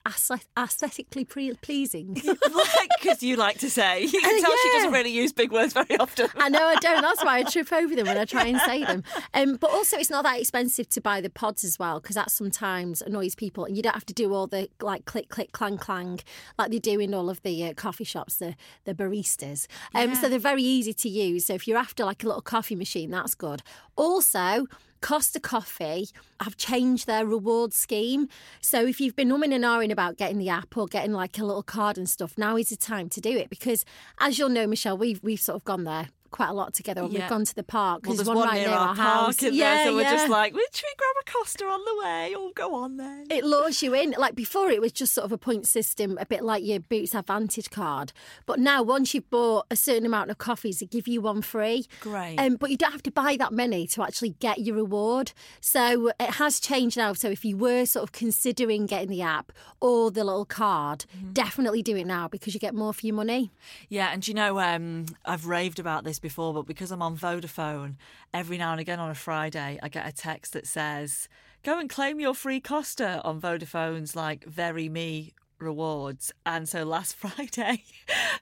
aesthetically 0.57 1.25
pre- 1.25 1.53
pleasing. 1.55 2.13
like 2.25 2.89
because 3.01 3.23
you 3.23 3.35
like 3.35 3.57
to 3.59 3.69
say, 3.69 4.03
you 4.03 4.21
can 4.21 4.21
tell 4.41 4.51
she 4.51 4.67
yeah. 4.69 4.73
doesn't 4.75 4.91
really 4.93 5.11
use 5.11 5.31
big 5.33 5.51
words 5.51 5.73
very 5.73 5.97
often. 5.99 6.29
I 6.37 6.49
know 6.49 6.65
I 6.65 6.75
don't. 6.75 7.01
That's 7.01 7.23
why 7.23 7.39
I 7.39 7.43
trip 7.49 7.71
over 7.71 7.95
them 7.95 8.07
when 8.07 8.17
I 8.17 8.25
try 8.25 8.45
and 8.47 8.59
say 8.61 8.83
them. 8.83 9.03
Um, 9.33 9.55
but 9.57 9.69
also, 9.71 9.97
it's 9.97 10.09
not 10.09 10.23
that 10.23 10.39
expensive 10.39 10.89
to 10.89 11.01
buy 11.01 11.21
the 11.21 11.29
pods 11.29 11.63
as 11.63 11.77
well 11.79 11.99
because 11.99 12.15
that 12.15 12.31
sometimes 12.31 13.01
annoys 13.01 13.35
people, 13.35 13.65
and 13.65 13.75
you 13.75 13.83
don't 13.83 13.93
have 13.93 14.05
to 14.07 14.13
do 14.13 14.33
all 14.33 14.47
the 14.47 14.69
like 14.81 15.05
click 15.05 15.29
click 15.29 15.51
clang 15.51 15.77
clang 15.77 16.19
like 16.57 16.71
they 16.71 16.79
do 16.79 16.99
in 16.99 17.13
all 17.13 17.29
of 17.29 17.41
the 17.43 17.65
uh, 17.65 17.73
coffee 17.73 18.03
shops, 18.03 18.37
the 18.37 18.55
the 18.85 18.93
baristas. 18.93 19.67
Um, 19.93 20.15
So 20.15 20.28
they're 20.29 20.39
very 20.39 20.63
easy 20.63 20.93
to 20.93 21.09
use. 21.09 21.45
So 21.45 21.53
if 21.53 21.67
you're 21.67 21.77
after 21.77 22.05
like 22.05 22.23
a 22.23 22.27
little 22.27 22.41
coffee 22.41 22.75
machine, 22.75 23.11
that's 23.11 23.35
good. 23.35 23.61
Also. 23.95 24.67
Costa 25.01 25.39
Coffee 25.39 26.09
have 26.41 26.57
changed 26.57 27.07
their 27.07 27.25
reward 27.25 27.73
scheme. 27.73 28.27
So 28.59 28.85
if 28.85 28.99
you've 28.99 29.15
been 29.15 29.29
umming 29.29 29.53
and 29.53 29.63
ahhing 29.63 29.91
about 29.91 30.17
getting 30.17 30.39
the 30.39 30.49
app 30.49 30.75
or 30.75 30.87
getting 30.87 31.13
like 31.13 31.39
a 31.39 31.45
little 31.45 31.63
card 31.63 31.97
and 31.97 32.09
stuff, 32.09 32.37
now 32.37 32.57
is 32.57 32.67
the 32.67 32.75
time 32.75 33.07
to 33.11 33.21
do 33.21 33.37
it 33.37 33.49
because, 33.49 33.85
as 34.19 34.37
you'll 34.37 34.49
know, 34.49 34.67
Michelle, 34.67 34.97
we've 34.97 35.23
we've 35.23 35.39
sort 35.39 35.55
of 35.55 35.63
gone 35.63 35.85
there 35.85 36.09
quite 36.31 36.49
a 36.49 36.53
lot 36.53 36.73
together 36.73 37.01
when 37.03 37.11
Yeah. 37.11 37.21
we've 37.21 37.29
gone 37.29 37.45
to 37.45 37.55
the 37.55 37.63
park. 37.63 38.03
Well, 38.05 38.15
There's 38.15 38.25
there's 38.27 38.35
one, 38.35 38.47
right 38.47 38.55
near 38.59 38.67
near 38.69 38.77
our, 38.77 38.89
our, 38.89 38.95
house. 38.95 39.41
yeah, 39.41 39.49
there? 39.75 39.85
So 39.87 39.95
we're 39.95 40.03
just 40.03 40.29
like, 40.29 40.53
"Well, 40.53 40.63
should 40.73 40.85
we 40.85 40.95
grab 40.97 41.15
a 41.27 41.31
Costa 41.31 41.65
on 41.65 41.79
the 41.85 42.03
way? 42.03 42.33
Oh, 42.37 42.51
go 42.55 42.75
on 42.75 42.97
then. 42.97 43.25
It 43.29 43.43
lures 43.43 43.81
you 43.81 43.93
in. 43.93 44.15
Like 44.17 44.35
before, 44.35 44.69
it 44.69 44.81
was 44.81 44.91
just 44.91 45.13
sort 45.13 45.25
of 45.25 45.31
a 45.31 45.37
point 45.37 45.67
system, 45.67 46.17
a 46.19 46.25
bit 46.25 46.43
like 46.43 46.63
your 46.63 46.79
Boots 46.79 47.13
Advantage 47.15 47.69
card. 47.69 48.11
But 48.45 48.59
now, 48.59 48.81
once 48.83 49.13
you've 49.13 49.29
bought 49.29 49.65
a 49.71 49.75
certain 49.75 50.05
amount 50.05 50.31
of 50.31 50.37
coffees, 50.37 50.79
they 50.79 50.85
give 50.85 51.07
you 51.07 51.21
one 51.21 51.41
free. 51.41 51.85
Great. 52.01 52.37
Um, 52.37 52.55
but 52.55 52.69
you 52.71 52.77
don't 52.77 52.91
have 52.91 53.03
to 53.03 53.11
buy 53.11 53.35
that 53.37 53.51
many 53.53 53.87
to 53.87 54.03
actually 54.03 54.31
get 54.39 54.59
your 54.59 54.75
reward. 54.75 55.31
So 55.61 56.11
it 56.19 56.31
has 56.35 56.59
changed 56.59 56.97
now. 56.97 57.13
So 57.13 57.29
if 57.29 57.43
you 57.45 57.57
were 57.57 57.85
sort 57.85 58.03
of 58.03 58.11
considering 58.11 58.85
getting 58.85 59.09
the 59.09 59.21
app 59.21 59.51
or 59.81 60.11
the 60.11 60.23
little 60.23 60.45
card, 60.45 61.05
Mm-hmm. 61.15 61.33
definitely 61.33 61.81
do 61.81 61.95
it 61.95 62.05
now 62.05 62.27
because 62.27 62.53
you 62.53 62.59
get 62.59 62.73
more 62.75 62.93
for 62.93 63.05
your 63.05 63.15
money. 63.15 63.51
Yeah, 63.89 64.09
and 64.11 64.21
do 64.21 64.31
you 64.31 64.35
know, 64.35 64.59
um, 64.59 65.05
I've 65.25 65.45
raved 65.45 65.79
about 65.79 66.03
this 66.03 66.18
before, 66.21 66.53
but 66.53 66.65
because 66.67 66.91
I'm 66.91 67.01
on 67.01 67.17
Vodafone, 67.17 67.95
every 68.33 68.57
now 68.57 68.71
and 68.71 68.79
again 68.79 68.99
on 68.99 69.09
a 69.09 69.15
Friday, 69.15 69.79
I 69.81 69.89
get 69.89 70.07
a 70.07 70.11
text 70.11 70.53
that 70.53 70.67
says, 70.67 71.27
"Go 71.63 71.79
and 71.79 71.89
claim 71.89 72.19
your 72.19 72.33
free 72.33 72.59
Costa 72.59 73.21
on 73.23 73.41
Vodafone's 73.41 74.15
like 74.15 74.45
VeryMe." 74.45 75.33
Rewards 75.61 76.31
and 76.45 76.69
so 76.69 76.85
last 76.85 77.15
Friday, 77.17 77.83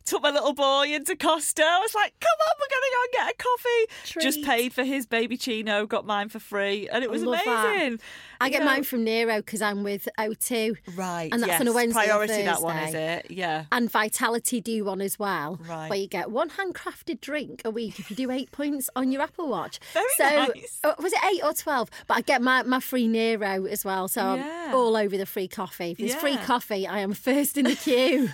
took 0.06 0.22
my 0.22 0.30
little 0.30 0.54
boy 0.54 0.94
into 0.94 1.16
Costa. 1.16 1.64
I 1.64 1.80
was 1.80 1.96
like, 1.96 2.14
"Come 2.20 2.38
on, 2.48 2.56
we're 2.60 2.76
gonna 2.76 2.94
go 2.94 3.02
and 3.04 3.12
get 3.14 3.34
a 3.34 3.44
coffee." 3.44 4.20
Just 4.24 4.44
paid 4.44 4.72
for 4.72 4.84
his 4.84 5.08
babyccino, 5.08 5.88
got 5.88 6.06
mine 6.06 6.30
for 6.30 6.38
free, 6.38 6.88
and 6.88 7.04
it 7.04 7.10
was 7.10 7.24
amazing. 7.24 7.98
that. 7.98 8.00
I 8.40 8.50
get 8.50 8.60
know- 8.60 8.66
mine 8.66 8.84
from 8.84 9.04
Nero 9.04 9.38
because 9.38 9.62
I'm 9.62 9.84
with 9.84 10.08
O2. 10.20 10.78
right, 10.96 11.30
and 11.32 11.42
that's 11.42 11.52
yes. 11.54 11.62
on 11.62 11.68
a 11.68 11.74
Wednesday 11.74 12.02
or 12.02 12.06
Priority 12.26 12.44
that 12.44 12.62
one 12.62 12.78
is 12.78 12.94
it? 12.94 13.32
Yeah. 13.32 13.66
and 13.72 13.92
Vitality 13.92 14.62
do 14.62 14.84
one 14.86 15.02
as 15.02 15.18
well, 15.20 15.60
Right. 15.68 15.90
where 15.90 16.00
you 16.00 16.08
get 16.08 16.32
one 16.32 16.50
handcrafted 16.52 17.22
drink 17.22 17.62
a 17.66 17.72
week 17.72 18.00
if 18.00 18.10
you 18.10 18.16
do 18.16 18.32
eight 18.32 18.52
points 18.52 18.90
on 18.96 19.12
your 19.12 19.22
Apple 19.22 19.48
Watch. 19.50 19.80
Very 19.94 20.06
so, 20.18 20.24
nice. 20.30 20.80
uh, 20.84 20.94
was 21.00 21.14
it 21.14 21.20
eight 21.32 21.44
or 21.44 21.54
twelve? 21.54 21.90
But 22.08 22.18
I 22.18 22.22
get 22.22 22.42
my, 22.42 22.64
my 22.64 22.80
free 22.80 23.08
Nero 23.08 23.66
as 23.66 23.84
well, 23.86 24.08
so 24.08 24.36
Yeah. 24.36 24.66
I'm 24.70 24.76
all 24.76 24.96
over 24.98 25.18
the 25.18 25.26
free 25.26 25.48
coffee. 25.48 25.92
If 25.92 25.98
there's 25.98 26.16
free 26.16 26.38
coffee, 26.38 26.86
I 26.88 27.00
am 27.00 27.14
first 27.14 27.58
in 27.58 27.66
the 27.66 27.76
queue. 27.76 28.28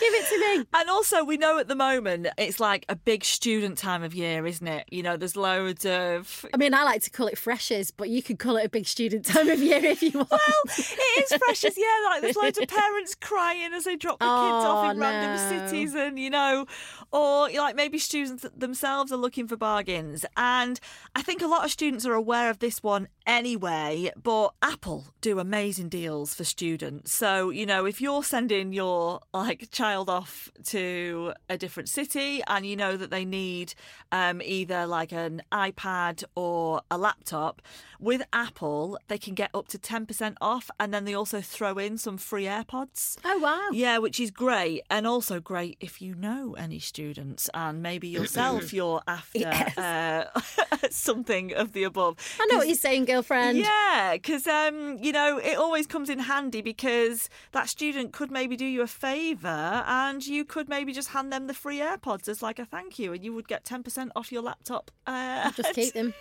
Give 0.00 0.14
it 0.14 0.28
to 0.28 0.58
me. 0.58 0.66
And 0.74 0.88
also, 0.88 1.24
we 1.24 1.36
know 1.36 1.58
at 1.58 1.68
the 1.68 1.74
moment 1.74 2.28
it's 2.38 2.60
like 2.60 2.84
a 2.88 2.96
big 2.96 3.24
student 3.24 3.78
time 3.78 4.02
of 4.02 4.14
year, 4.14 4.46
isn't 4.46 4.66
it? 4.66 4.86
You 4.90 5.02
know, 5.02 5.16
there's 5.16 5.36
loads 5.36 5.84
of. 5.86 6.46
I 6.52 6.56
mean, 6.56 6.74
I 6.74 6.84
like 6.84 7.02
to 7.02 7.10
call 7.10 7.26
it 7.26 7.38
freshers, 7.38 7.90
but 7.90 8.08
you 8.08 8.22
could 8.22 8.38
call 8.38 8.56
it 8.56 8.64
a 8.64 8.68
big 8.68 8.86
student 8.86 9.24
time 9.26 9.39
of 9.48 9.60
year 9.62 9.84
if 9.84 10.02
you 10.02 10.10
want. 10.12 10.30
Well, 10.30 10.40
it 10.76 11.32
is 11.32 11.38
precious, 11.38 11.74
yeah. 11.76 11.86
Like 12.10 12.22
there's 12.22 12.36
loads 12.36 12.58
of 12.58 12.68
parents 12.68 13.14
crying 13.14 13.72
as 13.72 13.84
they 13.84 13.96
drop 13.96 14.18
the 14.18 14.24
kids 14.24 14.64
off 14.66 14.86
Oh, 14.86 14.90
in 14.90 14.98
random 14.98 15.38
cities, 15.68 15.94
and 15.94 16.18
you 16.18 16.30
know, 16.30 16.66
or 17.12 17.48
like 17.50 17.76
maybe 17.76 17.98
students 17.98 18.46
themselves 18.56 19.12
are 19.12 19.16
looking 19.16 19.46
for 19.48 19.56
bargains. 19.56 20.24
And 20.36 20.78
I 21.14 21.22
think 21.22 21.42
a 21.42 21.46
lot 21.46 21.64
of 21.64 21.70
students 21.70 22.04
are 22.06 22.14
aware 22.14 22.50
of 22.50 22.58
this 22.58 22.82
one 22.82 23.08
anyway. 23.30 24.10
But 24.20 24.52
Apple 24.60 25.06
do 25.20 25.38
amazing 25.38 25.88
deals 25.88 26.34
for 26.34 26.44
students. 26.44 27.12
So, 27.12 27.50
you 27.50 27.64
know, 27.64 27.86
if 27.86 28.00
you're 28.00 28.24
sending 28.24 28.72
your 28.72 29.20
like 29.32 29.70
child 29.70 30.10
off 30.10 30.50
to 30.66 31.32
a 31.48 31.56
different 31.56 31.88
city 31.88 32.42
and 32.46 32.66
you 32.66 32.76
know 32.76 32.96
that 32.96 33.10
they 33.10 33.24
need 33.24 33.74
um, 34.12 34.42
either 34.44 34.86
like 34.86 35.12
an 35.12 35.42
iPad 35.52 36.24
or 36.34 36.82
a 36.90 36.98
laptop, 36.98 37.62
with 38.00 38.22
Apple, 38.32 38.98
they 39.08 39.18
can 39.18 39.34
get 39.34 39.50
up 39.54 39.68
to 39.68 39.78
10% 39.78 40.34
off 40.40 40.70
and 40.80 40.92
then 40.92 41.04
they 41.04 41.12
also 41.14 41.40
throw 41.42 41.76
in 41.76 41.98
some 41.98 42.16
free 42.16 42.44
AirPods. 42.44 43.18
Oh, 43.24 43.38
wow. 43.38 43.68
Yeah, 43.72 43.98
which 43.98 44.18
is 44.18 44.30
great. 44.30 44.82
And 44.90 45.06
also 45.06 45.38
great 45.38 45.76
if 45.80 46.00
you 46.00 46.14
know 46.14 46.54
any 46.58 46.78
students 46.78 47.50
and 47.54 47.82
maybe 47.82 48.08
yourself 48.18 48.72
you're 48.72 49.02
after 49.06 49.38
Yes. 49.40 49.76
uh, 49.78 50.24
something 50.90 51.52
of 51.54 51.72
the 51.72 51.84
above. 51.84 52.16
I 52.40 52.46
know 52.46 52.56
what 52.58 52.66
you're 52.68 52.76
saying, 52.76 53.04
girlfriend. 53.20 53.58
Yeah, 53.58 54.12
because 54.14 54.46
um, 54.46 54.98
you 55.00 55.12
know 55.12 55.38
it 55.38 55.56
always 55.56 55.86
comes 55.86 56.08
in 56.08 56.18
handy 56.20 56.62
because 56.62 57.28
that 57.52 57.68
student 57.68 58.12
could 58.12 58.30
maybe 58.30 58.56
do 58.56 58.64
you 58.66 58.82
a 58.82 58.86
favour, 58.86 59.84
and 59.86 60.26
you 60.26 60.44
could 60.44 60.68
maybe 60.68 60.92
just 60.92 61.08
hand 61.08 61.32
them 61.32 61.46
the 61.46 61.54
free 61.54 61.78
AirPods 61.78 62.28
as 62.28 62.42
like 62.42 62.58
a 62.58 62.64
thank 62.64 62.98
you, 62.98 63.12
and 63.12 63.24
you 63.24 63.32
would 63.34 63.48
get 63.48 63.64
ten 63.64 63.82
percent 63.82 64.12
off 64.16 64.32
your 64.32 64.42
laptop. 64.42 64.90
Uh, 65.06 65.50
Just 65.52 65.74
keep 65.74 65.92
them. 65.94 66.14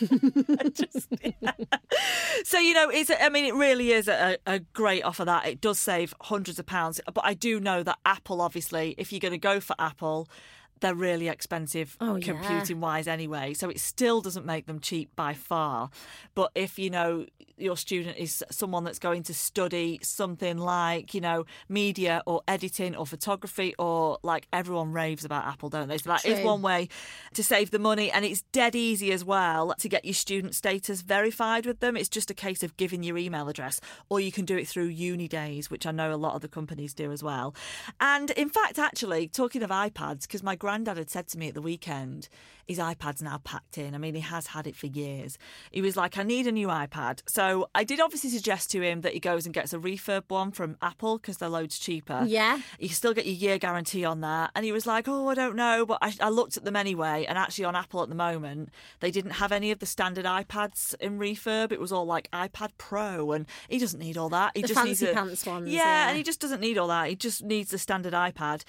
just- 0.72 1.08
so 2.44 2.58
you 2.58 2.74
know, 2.74 2.88
it's. 2.88 3.10
I 3.20 3.28
mean, 3.28 3.44
it 3.44 3.54
really 3.54 3.92
is 3.92 4.08
a, 4.08 4.36
a 4.46 4.58
great 4.60 5.02
offer. 5.02 5.24
That 5.24 5.46
it 5.46 5.60
does 5.60 5.78
save 5.78 6.14
hundreds 6.22 6.58
of 6.58 6.66
pounds, 6.66 7.00
but 7.12 7.24
I 7.24 7.34
do 7.34 7.60
know 7.60 7.82
that 7.82 7.98
Apple, 8.04 8.40
obviously, 8.40 8.94
if 8.98 9.12
you're 9.12 9.20
going 9.20 9.32
to 9.32 9.38
go 9.38 9.60
for 9.60 9.74
Apple. 9.78 10.28
They're 10.82 10.94
really 10.94 11.28
expensive 11.28 11.96
Oh, 12.00 12.16
yeah. 12.16 12.24
computing 12.26 12.80
wise 12.80 13.08
anyway, 13.08 13.54
so 13.54 13.70
it 13.70 13.80
still 13.80 14.20
doesn't 14.20 14.44
make 14.44 14.66
them 14.66 14.80
cheap 14.80 15.14
by 15.16 15.32
far. 15.32 15.88
But 16.34 16.50
if 16.54 16.78
you 16.78 16.90
know 16.90 17.26
your 17.56 17.76
student 17.76 18.16
is 18.18 18.42
someone 18.50 18.82
that's 18.82 18.98
going 18.98 19.22
to 19.22 19.32
study 19.34 20.00
something 20.02 20.58
like, 20.58 21.14
you 21.14 21.20
know, 21.20 21.46
media 21.68 22.20
or 22.26 22.42
editing 22.48 22.96
or 22.96 23.06
photography 23.06 23.74
or 23.78 24.18
like 24.22 24.48
everyone 24.52 24.92
raves 24.92 25.24
about 25.24 25.44
Apple, 25.46 25.68
don't 25.68 25.88
they? 25.88 25.98
So 25.98 26.10
that 26.10 26.24
is 26.24 26.38
True. 26.40 26.46
one 26.46 26.62
way 26.62 26.88
to 27.34 27.44
save 27.44 27.70
the 27.70 27.78
money 27.78 28.10
and 28.10 28.24
it's 28.24 28.42
dead 28.52 28.74
easy 28.74 29.12
as 29.12 29.24
well 29.24 29.74
to 29.78 29.88
get 29.88 30.04
your 30.04 30.14
student 30.14 30.54
status 30.56 31.02
verified 31.02 31.64
with 31.64 31.78
them. 31.80 31.96
It's 31.96 32.08
just 32.08 32.30
a 32.30 32.34
case 32.34 32.62
of 32.64 32.76
giving 32.76 33.02
your 33.04 33.16
email 33.16 33.48
address 33.48 33.80
or 34.08 34.18
you 34.18 34.32
can 34.32 34.44
do 34.44 34.56
it 34.56 34.66
through 34.66 34.90
UNiDAYS, 34.92 35.70
which 35.70 35.86
I 35.86 35.92
know 35.92 36.12
a 36.12 36.16
lot 36.16 36.34
of 36.34 36.40
the 36.40 36.48
companies 36.48 36.94
do 36.94 37.12
as 37.12 37.22
well. 37.22 37.54
And 38.00 38.30
in 38.32 38.48
fact, 38.48 38.78
actually, 38.78 39.28
talking 39.28 39.62
of 39.62 39.70
iPads, 39.70 40.22
because 40.22 40.42
my 40.42 40.56
granddad 40.72 40.96
had 40.96 41.10
said 41.10 41.28
to 41.28 41.36
me 41.36 41.48
at 41.48 41.54
the 41.54 41.60
weekend, 41.60 42.30
his 42.68 42.78
iPad's 42.78 43.22
now 43.22 43.38
packed 43.44 43.78
in. 43.78 43.94
I 43.94 43.98
mean, 43.98 44.14
he 44.14 44.20
has 44.20 44.48
had 44.48 44.66
it 44.66 44.76
for 44.76 44.86
years. 44.86 45.38
He 45.70 45.82
was 45.82 45.96
like, 45.96 46.18
I 46.18 46.22
need 46.22 46.46
a 46.46 46.52
new 46.52 46.68
iPad. 46.68 47.22
So 47.26 47.68
I 47.74 47.84
did 47.84 48.00
obviously 48.00 48.30
suggest 48.30 48.70
to 48.72 48.82
him 48.82 49.00
that 49.02 49.12
he 49.14 49.20
goes 49.20 49.44
and 49.46 49.54
gets 49.54 49.72
a 49.72 49.78
refurb 49.78 50.24
one 50.28 50.52
from 50.52 50.76
Apple 50.80 51.18
because 51.18 51.38
they're 51.38 51.48
loads 51.48 51.78
cheaper. 51.78 52.24
Yeah. 52.26 52.60
You 52.78 52.88
still 52.88 53.14
get 53.14 53.26
your 53.26 53.34
year 53.34 53.58
guarantee 53.58 54.04
on 54.04 54.20
that. 54.22 54.50
And 54.54 54.64
he 54.64 54.72
was 54.72 54.86
like, 54.86 55.08
Oh, 55.08 55.28
I 55.28 55.34
don't 55.34 55.56
know. 55.56 55.84
But 55.86 55.98
I, 56.02 56.12
I 56.20 56.28
looked 56.28 56.56
at 56.56 56.64
them 56.64 56.76
anyway. 56.76 57.26
And 57.28 57.36
actually, 57.38 57.64
on 57.64 57.76
Apple 57.76 58.02
at 58.02 58.08
the 58.08 58.14
moment, 58.14 58.70
they 59.00 59.10
didn't 59.10 59.32
have 59.32 59.52
any 59.52 59.70
of 59.70 59.78
the 59.80 59.86
standard 59.86 60.24
iPads 60.24 60.94
in 61.00 61.18
refurb. 61.18 61.72
It 61.72 61.80
was 61.80 61.92
all 61.92 62.06
like 62.06 62.30
iPad 62.30 62.70
Pro. 62.78 63.32
And 63.32 63.46
he 63.68 63.78
doesn't 63.78 64.00
need 64.00 64.16
all 64.16 64.28
that. 64.30 64.52
He 64.54 64.62
The 64.62 64.68
just 64.68 64.84
needs 64.84 65.00
fancy 65.00 65.12
a, 65.12 65.14
pants 65.14 65.46
ones, 65.46 65.68
Yeah, 65.68 65.84
yeah. 65.84 66.08
and 66.08 66.16
he 66.16 66.22
just 66.22 66.40
doesn't 66.40 66.60
need 66.60 66.78
all 66.78 66.88
that. 66.88 67.08
He 67.08 67.16
just 67.16 67.42
needs 67.42 67.70
the 67.70 67.78
standard 67.78 68.12
iPad. 68.12 68.62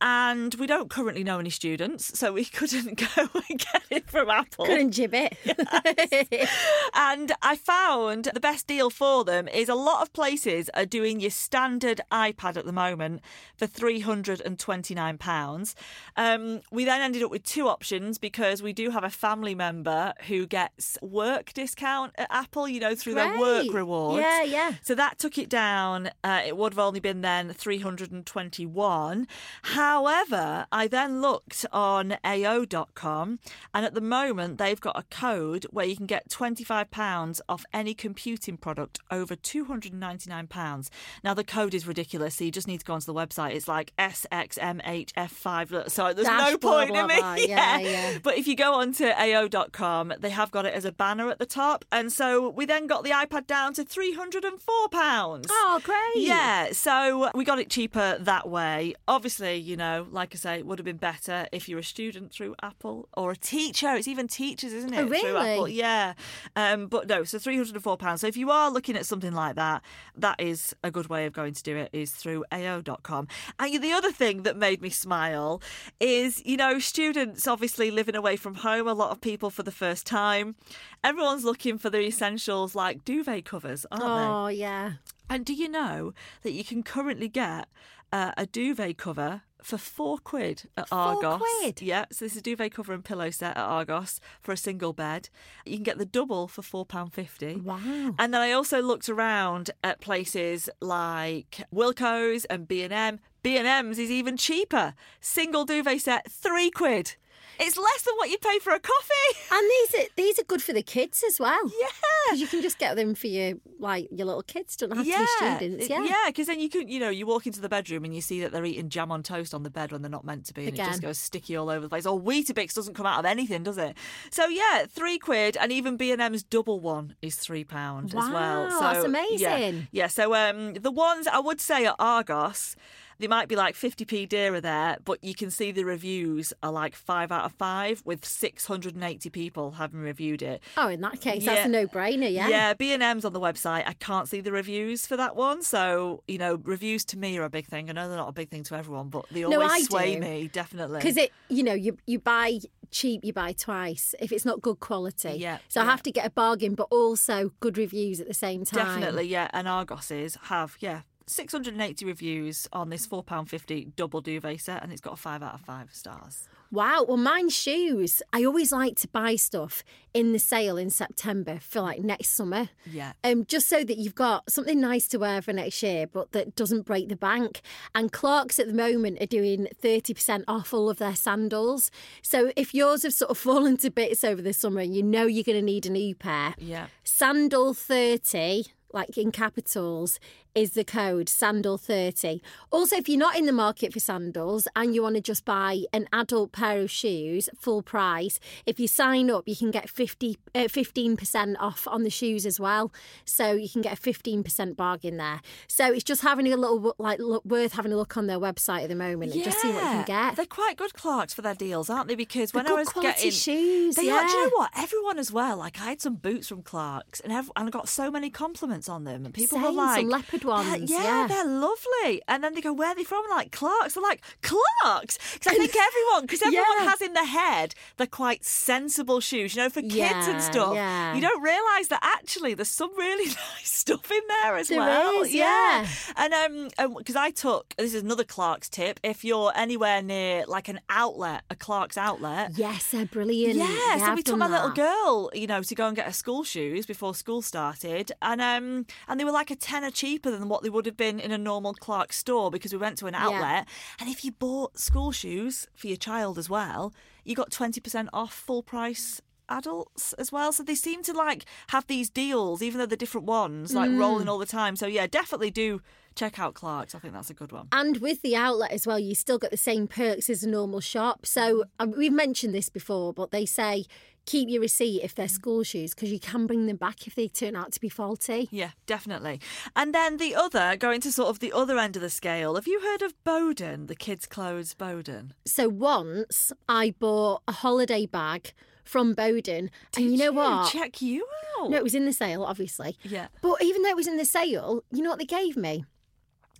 And 0.00 0.54
we 0.54 0.66
don't 0.66 0.88
currently 0.90 1.24
know 1.24 1.38
any 1.38 1.50
students. 1.50 2.18
So 2.18 2.32
we 2.32 2.44
couldn't 2.60 2.98
go 3.16 3.28
and 3.48 3.58
get 3.58 3.82
it 3.90 4.10
from 4.10 4.30
Apple. 4.30 4.66
Couldn't 4.66 4.92
jib 4.92 5.14
it. 5.14 5.36
And 6.92 7.32
I 7.42 7.56
found 7.56 8.30
the 8.34 8.40
best 8.40 8.66
deal 8.66 8.90
for 8.90 9.24
them 9.24 9.48
is 9.48 9.68
a 9.68 9.74
lot 9.74 10.02
of 10.02 10.12
places 10.12 10.68
are 10.74 10.84
doing 10.84 11.20
your 11.20 11.30
standard 11.30 12.00
iPad 12.12 12.56
at 12.56 12.66
the 12.66 12.72
moment 12.72 13.22
for 13.56 13.66
£329. 13.66 15.74
Um, 16.16 16.60
we 16.70 16.84
then 16.84 17.00
ended 17.00 17.22
up 17.22 17.30
with 17.30 17.44
two 17.44 17.68
options 17.68 18.18
because 18.18 18.62
we 18.62 18.72
do 18.72 18.90
have 18.90 19.04
a 19.04 19.10
family 19.10 19.54
member 19.54 20.12
who 20.26 20.46
gets 20.46 20.98
work 21.00 21.52
discount 21.52 22.12
at 22.16 22.26
Apple, 22.30 22.68
you 22.68 22.80
know, 22.80 22.94
through 22.94 23.14
their 23.14 23.38
work 23.38 23.66
Great. 23.66 23.74
rewards. 23.74 24.20
Yeah, 24.20 24.42
yeah. 24.42 24.74
So 24.82 24.94
that 24.94 25.18
took 25.18 25.38
it 25.38 25.48
down. 25.48 26.10
Uh, 26.22 26.42
it 26.44 26.56
would 26.56 26.74
have 26.74 26.78
only 26.78 27.00
been 27.00 27.20
then 27.20 27.52
321. 27.52 29.26
However, 29.62 30.66
I 30.72 30.86
then 30.86 31.20
looked 31.20 31.66
on 31.72 32.16
AO.com 32.24 33.29
and 33.74 33.84
at 33.86 33.94
the 33.94 34.00
moment 34.00 34.58
they've 34.58 34.80
got 34.80 34.98
a 34.98 35.04
code 35.10 35.66
where 35.70 35.86
you 35.86 35.96
can 35.96 36.06
get 36.06 36.28
£25 36.28 37.40
off 37.48 37.64
any 37.72 37.94
computing 37.94 38.56
product 38.56 38.98
over 39.10 39.36
£299. 39.36 40.88
Now, 41.24 41.34
the 41.34 41.44
code 41.44 41.74
is 41.74 41.86
ridiculous, 41.86 42.34
so 42.36 42.44
you 42.44 42.50
just 42.50 42.66
need 42.68 42.78
to 42.80 42.84
go 42.84 42.94
onto 42.94 43.06
the 43.06 43.14
website. 43.14 43.54
It's 43.54 43.68
like 43.68 43.92
SXMHF5. 43.98 45.70
Look, 45.70 45.90
So 45.90 46.12
there's 46.12 46.26
Dash 46.26 46.52
no 46.52 46.58
blah, 46.58 46.70
point 46.78 46.90
blah, 46.90 47.00
in 47.02 47.06
me. 47.08 47.16
blah. 47.16 47.34
Yeah, 47.40 47.78
yeah. 47.78 48.18
But 48.22 48.38
if 48.38 48.46
you 48.46 48.54
go 48.56 48.74
onto 48.74 49.06
AO.com, 49.06 50.12
they 50.20 50.30
have 50.30 50.50
got 50.50 50.66
it 50.66 50.74
as 50.74 50.84
a 50.84 50.92
banner 50.92 51.28
at 51.30 51.38
the 51.38 51.46
top. 51.46 51.84
And 51.90 52.12
so 52.12 52.48
we 52.50 52.66
then 52.66 52.86
got 52.86 53.04
the 53.04 53.10
iPad 53.10 53.46
down 53.46 53.72
to 53.74 53.84
£304. 53.84 54.58
Oh, 54.68 55.80
great. 55.82 56.24
Yeah, 56.24 56.72
so 56.72 57.30
we 57.34 57.44
got 57.44 57.58
it 57.58 57.70
cheaper 57.70 58.18
that 58.20 58.48
way. 58.48 58.94
Obviously, 59.08 59.56
you 59.56 59.76
know, 59.76 60.06
like 60.10 60.34
I 60.34 60.38
say, 60.38 60.54
it 60.58 60.66
would 60.66 60.78
have 60.78 60.84
been 60.84 60.96
better 60.96 61.46
if 61.52 61.68
you're 61.68 61.78
a 61.80 61.84
student 61.84 62.32
through 62.32 62.54
Apple 62.62 63.08
or 63.20 63.32
a 63.32 63.36
teacher. 63.36 63.94
It's 63.94 64.08
even 64.08 64.28
teachers, 64.28 64.72
isn't 64.72 64.92
it? 64.92 64.98
Oh, 64.98 65.06
really? 65.06 65.74
Yeah. 65.74 66.14
Um, 66.56 66.86
but 66.86 67.06
no, 67.06 67.24
so 67.24 67.38
£304. 67.38 68.18
So 68.18 68.26
if 68.26 68.36
you 68.36 68.50
are 68.50 68.70
looking 68.70 68.96
at 68.96 69.06
something 69.06 69.32
like 69.32 69.56
that, 69.56 69.82
that 70.16 70.40
is 70.40 70.74
a 70.82 70.90
good 70.90 71.08
way 71.08 71.26
of 71.26 71.32
going 71.32 71.54
to 71.54 71.62
do 71.62 71.76
it, 71.76 71.90
is 71.92 72.12
through 72.12 72.44
AO.com. 72.52 73.28
And 73.58 73.82
the 73.82 73.92
other 73.92 74.12
thing 74.12 74.42
that 74.42 74.56
made 74.56 74.80
me 74.80 74.90
smile 74.90 75.62
is, 75.98 76.44
you 76.44 76.56
know, 76.56 76.78
students 76.78 77.46
obviously 77.46 77.90
living 77.90 78.16
away 78.16 78.36
from 78.36 78.56
home, 78.56 78.88
a 78.88 78.94
lot 78.94 79.10
of 79.10 79.20
people 79.20 79.50
for 79.50 79.62
the 79.62 79.72
first 79.72 80.06
time. 80.06 80.56
Everyone's 81.04 81.44
looking 81.44 81.78
for 81.78 81.90
the 81.90 82.00
essentials 82.00 82.74
like 82.74 83.04
duvet 83.04 83.44
covers, 83.44 83.86
aren't 83.90 84.02
they? 84.02 84.08
Oh, 84.08 84.46
yeah. 84.48 84.92
And 85.28 85.44
do 85.44 85.54
you 85.54 85.68
know 85.68 86.12
that 86.42 86.52
you 86.52 86.64
can 86.64 86.82
currently 86.82 87.28
get 87.28 87.68
uh, 88.12 88.32
a 88.36 88.46
duvet 88.46 88.98
cover 88.98 89.42
for 89.64 89.78
four 89.78 90.18
quid 90.18 90.62
at 90.76 90.88
Four 90.88 90.98
Argos? 90.98 91.40
quid? 91.40 91.82
Yeah, 91.82 92.06
so 92.10 92.24
this 92.24 92.32
is 92.32 92.38
a 92.38 92.42
duvet 92.42 92.72
cover 92.72 92.92
and 92.92 93.04
pillow 93.04 93.30
set 93.30 93.56
at 93.56 93.62
Argos 93.62 94.20
for 94.40 94.52
a 94.52 94.56
single 94.56 94.92
bed. 94.92 95.28
You 95.64 95.76
can 95.76 95.84
get 95.84 95.98
the 95.98 96.06
double 96.06 96.48
for 96.48 96.62
four 96.62 96.84
pound 96.86 97.12
fifty. 97.12 97.56
Wow. 97.56 98.14
And 98.18 98.34
then 98.34 98.40
I 98.40 98.52
also 98.52 98.80
looked 98.82 99.08
around 99.08 99.70
at 99.82 100.00
places 100.00 100.68
like 100.80 101.62
Wilko's 101.74 102.44
and 102.46 102.66
B 102.66 102.82
and 102.82 102.92
M. 102.92 103.20
B 103.42 103.56
and 103.56 103.66
M's 103.66 103.98
is 103.98 104.10
even 104.10 104.36
cheaper. 104.36 104.94
Single 105.20 105.64
duvet 105.64 106.00
set, 106.02 106.30
three 106.30 106.70
quid. 106.70 107.16
It's 107.58 107.76
less 107.76 108.02
than 108.02 108.14
what 108.16 108.30
you 108.30 108.38
pay 108.38 108.58
for 108.60 108.72
a 108.72 108.80
coffee. 108.80 109.14
And 109.52 109.68
these 109.68 109.94
are 110.00 110.08
these 110.16 110.38
are 110.38 110.44
good 110.44 110.62
for 110.62 110.72
the 110.72 110.82
kids 110.82 111.24
as 111.26 111.40
well. 111.40 111.58
Yeah. 111.80 111.88
'Cause 112.28 112.40
you 112.40 112.46
can 112.46 112.62
just 112.62 112.78
get 112.78 112.94
them 112.96 113.14
for 113.16 113.26
your 113.26 113.54
like 113.80 114.08
your 114.12 114.26
little 114.26 114.42
kids. 114.44 114.76
Don't 114.76 114.90
have 114.96 115.04
to 115.04 115.18
be 115.18 115.26
students. 115.56 115.88
Yeah. 115.88 116.04
yeah, 116.04 116.14
because 116.26 116.46
then 116.46 116.60
you 116.60 116.68
can, 116.70 116.86
you 116.88 117.00
know, 117.00 117.08
you 117.10 117.26
walk 117.26 117.46
into 117.46 117.60
the 117.60 117.68
bedroom 117.68 118.04
and 118.04 118.14
you 118.14 118.20
see 118.20 118.40
that 118.42 118.52
they're 118.52 118.64
eating 118.64 118.88
jam 118.88 119.10
on 119.10 119.22
toast 119.24 119.52
on 119.54 119.64
the 119.64 119.70
bed 119.70 119.90
when 119.90 120.02
they're 120.02 120.10
not 120.10 120.24
meant 120.24 120.46
to 120.46 120.54
be, 120.54 120.66
and 120.68 120.74
it 120.78 120.82
just 120.84 121.02
goes 121.02 121.18
sticky 121.18 121.56
all 121.56 121.68
over 121.68 121.80
the 121.80 121.88
place. 121.88 122.06
Or 122.06 122.20
Weetabix 122.20 122.74
doesn't 122.74 122.94
come 122.94 123.06
out 123.06 123.18
of 123.18 123.24
anything, 123.24 123.64
does 123.64 123.78
it? 123.78 123.96
So 124.30 124.46
yeah, 124.46 124.86
three 124.88 125.18
quid, 125.18 125.56
and 125.56 125.72
even 125.72 125.96
B 125.96 126.12
and 126.12 126.22
M's 126.22 126.42
double 126.44 126.78
one 126.78 127.16
is 127.20 127.34
three 127.36 127.64
pound 127.64 128.10
as 128.10 128.14
well. 128.14 128.64
Wow, 128.64 128.70
So 128.70 128.80
that's 128.80 128.98
yeah. 129.40 129.56
amazing. 129.56 129.88
Yeah, 129.90 130.06
so 130.06 130.34
um, 130.34 130.74
the 130.74 130.92
ones 130.92 131.26
I 131.26 131.40
would 131.40 131.60
say 131.60 131.84
at 131.86 131.96
Argos. 131.98 132.76
They 133.20 133.28
might 133.28 133.48
be 133.48 133.54
like 133.56 133.74
50p 133.74 134.28
dearer 134.28 134.60
there, 134.60 134.96
but 135.04 135.22
you 135.22 135.34
can 135.34 135.50
see 135.50 135.70
the 135.72 135.84
reviews 135.84 136.52
are 136.62 136.72
like 136.72 136.96
five 136.96 137.30
out 137.30 137.44
of 137.44 137.52
five 137.52 138.02
with 138.04 138.24
680 138.24 139.30
people 139.30 139.72
having 139.72 140.00
reviewed 140.00 140.42
it. 140.42 140.62
Oh, 140.76 140.88
in 140.88 141.00
that 141.02 141.20
case, 141.20 141.42
Yeah. 141.44 141.54
that's 141.54 141.66
a 141.66 141.68
no-brainer. 141.68 142.32
Yeah. 142.32 142.48
Yeah, 142.48 142.74
B 142.74 142.92
and 142.92 143.02
M's 143.02 143.24
on 143.24 143.32
the 143.32 143.40
website. 143.40 143.84
I 143.86 143.92
can't 143.92 144.26
see 144.28 144.40
the 144.40 144.52
reviews 144.52 145.06
for 145.06 145.16
that 145.18 145.36
one, 145.36 145.62
so 145.62 146.22
you 146.26 146.38
know, 146.38 146.56
reviews 146.64 147.04
to 147.06 147.18
me 147.18 147.36
are 147.38 147.44
a 147.44 147.50
big 147.50 147.66
thing. 147.66 147.90
I 147.90 147.92
know 147.92 148.08
they're 148.08 148.16
not 148.16 148.28
a 148.30 148.32
big 148.32 148.48
thing 148.48 148.62
to 148.64 148.74
everyone, 148.74 149.08
but 149.10 149.26
they 149.30 149.42
No, 149.42 149.52
always 149.60 149.70
I 149.70 149.80
sway 149.82 150.14
do. 150.14 150.20
me 150.20 150.48
definitely. 150.52 150.98
Because 151.00 151.16
it, 151.18 151.30
you 151.48 151.62
know, 151.62 151.74
you 151.74 151.98
you 152.06 152.18
buy 152.18 152.58
cheap, 152.90 153.24
you 153.24 153.32
buy 153.32 153.52
twice 153.52 154.14
if 154.18 154.32
it's 154.32 154.44
not 154.44 154.60
good 154.62 154.80
quality. 154.80 155.34
Yeah, 155.38 155.58
So 155.68 155.80
I 155.80 155.84
have 155.84 156.02
to 156.04 156.10
get 156.10 156.26
a 156.26 156.30
bargain, 156.30 156.74
but 156.74 156.88
also 156.90 157.52
good 157.60 157.78
reviews 157.78 158.20
at 158.20 158.26
the 158.26 158.34
same 158.34 158.64
time. 158.64 158.84
definitely, 159.00 159.28
yeah. 159.28 159.48
And 159.52 159.68
Argos's 159.68 160.36
have 160.44 160.76
yeah. 160.80 161.02
680 161.26 162.04
reviews 162.04 162.68
on 162.72 162.90
this 162.90 163.06
£4.50 163.06 163.94
double 163.96 164.20
duvet 164.20 164.60
set, 164.60 164.82
and 164.82 164.92
it's 164.92 165.00
got 165.00 165.14
a 165.14 165.16
5 165.16 165.42
out 165.42 165.54
of 165.54 165.60
5 165.60 165.94
stars. 165.94 166.48
Wow. 166.72 167.04
Well, 167.08 167.16
mine 167.16 167.48
shoes. 167.48 168.22
I 168.32 168.44
always 168.44 168.70
like 168.70 168.94
to 168.98 169.08
buy 169.08 169.34
stuff 169.34 169.82
in 170.14 170.32
the 170.32 170.38
sale 170.38 170.76
in 170.76 170.88
September 170.88 171.58
for 171.60 171.80
like 171.80 172.00
next 172.00 172.30
summer. 172.30 172.68
Yeah. 172.88 173.12
Um, 173.24 173.44
just 173.44 173.68
so 173.68 173.82
that 173.82 173.98
you've 173.98 174.14
got 174.14 174.48
something 174.48 174.80
nice 174.80 175.08
to 175.08 175.18
wear 175.18 175.42
for 175.42 175.52
next 175.52 175.82
year, 175.82 176.06
but 176.06 176.30
that 176.30 176.54
doesn't 176.54 176.82
break 176.86 177.08
the 177.08 177.16
bank. 177.16 177.60
And 177.92 178.12
Clarks 178.12 178.60
at 178.60 178.68
the 178.68 178.72
moment 178.72 179.20
are 179.20 179.26
doing 179.26 179.66
30% 179.82 180.44
off 180.46 180.72
all 180.72 180.88
of 180.88 180.98
their 180.98 181.16
sandals. 181.16 181.90
So 182.22 182.52
if 182.56 182.72
yours 182.72 183.02
have 183.02 183.14
sort 183.14 183.32
of 183.32 183.38
fallen 183.50 183.76
to 183.78 183.90
bits 183.90 184.22
over 184.22 184.40
the 184.40 184.52
summer 184.52 184.80
and 184.80 184.94
you 184.94 185.02
know 185.02 185.26
you're 185.26 185.42
going 185.42 185.58
to 185.58 185.62
need 185.64 185.86
a 185.86 185.90
new 185.90 186.14
pair, 186.14 186.54
Yeah. 186.56 186.86
Sandal 187.02 187.74
30, 187.74 188.66
like 188.92 189.18
in 189.18 189.32
capitals, 189.32 190.20
is 190.54 190.72
the 190.72 190.84
code 190.84 191.26
Sandal30. 191.28 192.40
Also, 192.70 192.96
if 192.96 193.08
you're 193.08 193.18
not 193.18 193.36
in 193.36 193.46
the 193.46 193.52
market 193.52 193.92
for 193.92 194.00
sandals 194.00 194.66
and 194.74 194.94
you 194.94 195.02
want 195.02 195.14
to 195.16 195.20
just 195.20 195.44
buy 195.44 195.82
an 195.92 196.08
adult 196.12 196.52
pair 196.52 196.80
of 196.80 196.90
shoes, 196.90 197.48
full 197.58 197.82
price, 197.82 198.40
if 198.66 198.80
you 198.80 198.88
sign 198.88 199.30
up, 199.30 199.44
you 199.46 199.56
can 199.56 199.70
get 199.70 199.88
50, 199.88 200.36
uh, 200.54 200.58
15% 200.60 201.56
off 201.58 201.86
on 201.88 202.02
the 202.02 202.10
shoes 202.10 202.46
as 202.46 202.58
well. 202.58 202.92
So 203.24 203.52
you 203.52 203.68
can 203.68 203.82
get 203.82 203.92
a 203.98 204.00
15% 204.00 204.76
bargain 204.76 205.16
there. 205.16 205.40
So 205.68 205.92
it's 205.92 206.04
just 206.04 206.22
having 206.22 206.52
a 206.52 206.56
little, 206.56 206.94
like, 206.98 207.18
look, 207.18 207.44
worth 207.44 207.72
having 207.74 207.92
a 207.92 207.96
look 207.96 208.16
on 208.16 208.26
their 208.26 208.38
website 208.38 208.82
at 208.84 208.88
the 208.88 208.94
moment 208.96 209.32
and 209.32 209.44
just 209.44 209.60
see 209.60 209.68
what 209.68 209.82
you 209.82 209.88
can 209.90 210.04
get. 210.04 210.36
They're 210.36 210.46
quite 210.46 210.76
good 210.76 210.94
Clarks 210.94 211.34
for 211.34 211.42
their 211.42 211.54
deals, 211.54 211.88
aren't 211.90 212.08
they? 212.08 212.14
Because 212.16 212.52
when 212.52 212.66
I 212.66 212.72
was 212.72 212.88
getting 213.02 213.30
shoes, 213.30 213.96
they 213.96 214.10
are. 214.10 214.26
Do 214.26 214.32
you 214.32 214.42
know 214.44 214.56
what? 214.56 214.70
Everyone 214.76 215.18
as 215.18 215.32
well. 215.32 215.56
Like 215.58 215.80
I 215.80 215.84
had 215.90 216.00
some 216.00 216.14
boots 216.16 216.48
from 216.48 216.62
Clarks, 216.62 217.20
and 217.20 217.32
ev- 217.32 217.50
and 217.56 217.66
I 217.68 217.70
got 217.70 217.88
so 217.88 218.10
many 218.10 218.30
compliments 218.30 218.88
on 218.88 219.04
them, 219.04 219.24
and 219.24 219.34
people 219.34 219.58
were 219.58 219.70
like, 219.72 220.00
some 220.00 220.08
leopard 220.08 220.39
"They're- 220.42 220.50
ones, 220.50 220.90
yeah, 220.90 221.02
yeah. 221.02 221.26
they're 221.26 221.46
lovely." 221.46 222.22
And 222.28 222.42
then 222.44 222.54
they 222.54 222.60
go, 222.60 222.72
"Where 222.72 222.88
are 222.88 222.94
they 222.94 223.04
from?" 223.04 223.24
I'm 223.24 223.30
like 223.36 223.52
Clarks. 223.52 223.94
They're 223.94 224.02
like 224.02 224.22
Clarks, 224.42 225.18
because 225.34 225.52
I 225.52 225.56
think 225.56 225.74
everyone, 225.88 226.22
because 226.22 226.42
everyone 226.42 226.66
Yeah. 226.78 226.90
has 226.90 227.00
in 227.00 227.12
their 227.14 227.26
head 227.26 227.74
they're 227.96 228.06
quite 228.06 228.44
sensible 228.44 229.20
shoes, 229.20 229.54
you 229.54 229.62
know, 229.62 229.68
for 229.70 229.82
kids 229.82 229.94
Yeah, 229.94 230.30
and 230.30 230.42
stuff. 230.42 230.74
You 231.16 231.20
don't 231.22 231.42
realise 231.42 231.88
that 231.88 232.00
actually 232.02 232.54
there's 232.54 232.68
some 232.70 232.90
really 232.96 233.26
nice 233.56 233.70
stuff 233.70 234.10
in 234.10 234.20
there 234.28 234.56
as 234.56 234.68
There 234.68 234.78
well. 234.78 235.22
is, 235.22 235.34
yeah. 235.34 235.86
And 236.16 236.34
um, 236.78 236.94
because 236.98 237.16
I 237.16 237.30
took 237.30 237.74
this 237.76 237.94
is 237.94 238.02
another 238.02 238.24
Clark's 238.24 238.68
tip. 238.68 239.00
If 239.02 239.24
you're 239.24 239.52
anywhere 239.54 240.02
near 240.02 240.44
like 240.46 240.68
an 240.68 240.80
outlet, 240.88 241.42
a 241.50 241.56
Clark's 241.56 241.96
outlet. 241.98 242.52
Yes, 242.56 242.90
they're 242.90 243.06
brilliant. 243.06 243.56
Yeah, 243.56 243.98
so 244.06 244.14
we 244.14 244.22
took 244.22 244.38
my 244.38 244.48
little 244.48 244.70
girl, 244.70 245.30
you 245.34 245.46
know, 245.46 245.62
to 245.62 245.74
go 245.74 245.86
and 245.86 245.96
get 245.96 246.06
her 246.06 246.12
school 246.12 246.44
shoes 246.44 246.86
before 246.86 247.14
school 247.14 247.42
started, 247.42 248.12
and 248.22 248.40
um, 248.40 248.86
and 249.08 249.18
they 249.20 249.24
were 249.24 249.30
like 249.32 249.50
a 249.50 249.56
tenner 249.56 249.90
cheaper 249.90 250.29
than 250.30 250.48
what 250.48 250.62
they 250.62 250.70
would 250.70 250.86
have 250.86 250.96
been 250.96 251.18
in 251.20 251.32
a 251.32 251.38
normal 251.38 251.74
Clark's 251.74 252.16
store 252.18 252.50
because 252.50 252.72
we 252.72 252.78
went 252.78 252.98
to 252.98 253.06
an 253.06 253.14
outlet. 253.14 253.66
And 253.98 254.08
if 254.08 254.24
you 254.24 254.32
bought 254.32 254.78
school 254.78 255.12
shoes 255.12 255.66
for 255.74 255.86
your 255.88 255.96
child 255.96 256.38
as 256.38 256.48
well, 256.50 256.92
you 257.24 257.34
got 257.34 257.50
twenty 257.50 257.80
percent 257.80 258.08
off 258.12 258.32
full 258.32 258.62
price 258.62 259.20
adults 259.48 260.12
as 260.14 260.30
well. 260.30 260.52
So 260.52 260.62
they 260.62 260.74
seem 260.76 261.02
to 261.02 261.12
like 261.12 261.44
have 261.70 261.86
these 261.88 262.08
deals, 262.08 262.62
even 262.62 262.78
though 262.78 262.86
they're 262.86 262.96
different 262.96 263.26
ones, 263.26 263.74
like 263.74 263.90
rolling 263.90 264.26
Mm. 264.26 264.30
all 264.30 264.38
the 264.38 264.46
time. 264.46 264.76
So 264.76 264.86
yeah, 264.86 265.06
definitely 265.08 265.50
do 265.50 265.82
check 266.14 266.38
out 266.38 266.54
Clark's. 266.54 266.94
I 266.94 266.98
think 266.98 267.14
that's 267.14 267.30
a 267.30 267.34
good 267.34 267.50
one. 267.52 267.68
And 267.72 267.96
with 267.98 268.22
the 268.22 268.36
outlet 268.36 268.70
as 268.72 268.86
well, 268.86 268.98
you 268.98 269.14
still 269.14 269.38
get 269.38 269.50
the 269.50 269.56
same 269.56 269.86
perks 269.88 270.30
as 270.30 270.42
a 270.44 270.48
normal 270.48 270.80
shop. 270.80 271.26
So 271.26 271.64
um, 271.80 271.92
we've 271.96 272.12
mentioned 272.12 272.54
this 272.54 272.68
before, 272.68 273.12
but 273.12 273.30
they 273.32 273.44
say 273.46 273.86
keep 274.26 274.48
your 274.48 274.60
receipt 274.60 275.02
if 275.02 275.14
they're 275.14 275.26
mm. 275.26 275.30
school 275.30 275.62
shoes 275.62 275.94
because 275.94 276.10
you 276.10 276.20
can 276.20 276.46
bring 276.46 276.66
them 276.66 276.76
back 276.76 277.06
if 277.06 277.14
they 277.14 277.28
turn 277.28 277.56
out 277.56 277.72
to 277.72 277.80
be 277.80 277.88
faulty. 277.88 278.48
Yeah, 278.50 278.70
definitely. 278.86 279.40
And 279.74 279.94
then 279.94 280.16
the 280.16 280.34
other, 280.34 280.76
going 280.76 281.00
to 281.02 281.12
sort 281.12 281.28
of 281.28 281.40
the 281.40 281.52
other 281.52 281.78
end 281.78 281.96
of 281.96 282.02
the 282.02 282.10
scale, 282.10 282.54
have 282.54 282.66
you 282.66 282.80
heard 282.80 283.02
of 283.02 283.14
Boden, 283.24 283.86
the 283.86 283.94
kids' 283.94 284.26
clothes 284.26 284.74
Boden? 284.74 285.34
So 285.44 285.68
once 285.68 286.52
I 286.68 286.94
bought 286.98 287.42
a 287.48 287.52
holiday 287.52 288.06
bag 288.06 288.52
from 288.84 289.14
Boden, 289.14 289.70
and 289.96 290.10
you 290.10 290.16
know 290.16 290.32
what? 290.32 290.70
Check 290.70 291.00
you 291.00 291.26
out. 291.60 291.70
No, 291.70 291.76
it 291.76 291.84
was 291.84 291.94
in 291.94 292.06
the 292.06 292.12
sale, 292.12 292.42
obviously. 292.42 292.96
Yeah. 293.04 293.28
But 293.40 293.62
even 293.62 293.82
though 293.82 293.90
it 293.90 293.96
was 293.96 294.08
in 294.08 294.16
the 294.16 294.24
sale, 294.24 294.82
you 294.90 295.02
know 295.02 295.10
what 295.10 295.18
they 295.18 295.26
gave 295.26 295.56
me? 295.56 295.84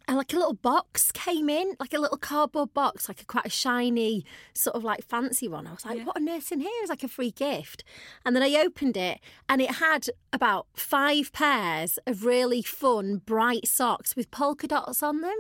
And 0.09 0.17
like 0.17 0.33
a 0.33 0.37
little 0.37 0.55
box 0.55 1.13
came 1.13 1.49
in, 1.49 1.75
like 1.79 1.95
a 1.95 1.99
little 1.99 2.17
cardboard 2.19 2.75
box, 2.75 3.09
like 3.09 3.21
a 3.21 3.25
quite 3.25 3.47
a 3.47 3.51
shiny, 3.51 4.25
sort 4.55 4.75
of 4.75 4.83
like 4.83 5.05
fancy 5.05 5.47
one. 5.47 5.67
I 5.69 5.73
was 5.73 5.85
like, 5.85 5.99
Yeah. 5.99 6.05
what 6.05 6.17
on 6.17 6.29
earth's 6.29 6.51
in 6.51 6.61
here? 6.61 6.71
It 6.79 6.83
was 6.83 6.91
like 6.91 7.05
a 7.05 7.09
free 7.09 7.31
gift. 7.31 7.85
And 8.25 8.35
then 8.35 8.43
I 8.43 8.55
opened 8.57 8.97
it 8.97 9.21
and 9.49 9.61
it 9.61 9.73
had 9.77 10.07
about 10.33 10.67
five 10.75 11.33
pairs 11.33 11.99
of 12.07 12.25
really 12.25 12.63
fun, 12.63 13.19
bright 13.25 13.69
socks 13.69 14.17
with 14.17 14.31
polka 14.33 14.67
dots 14.67 15.03
on 15.03 15.21
them. 15.21 15.37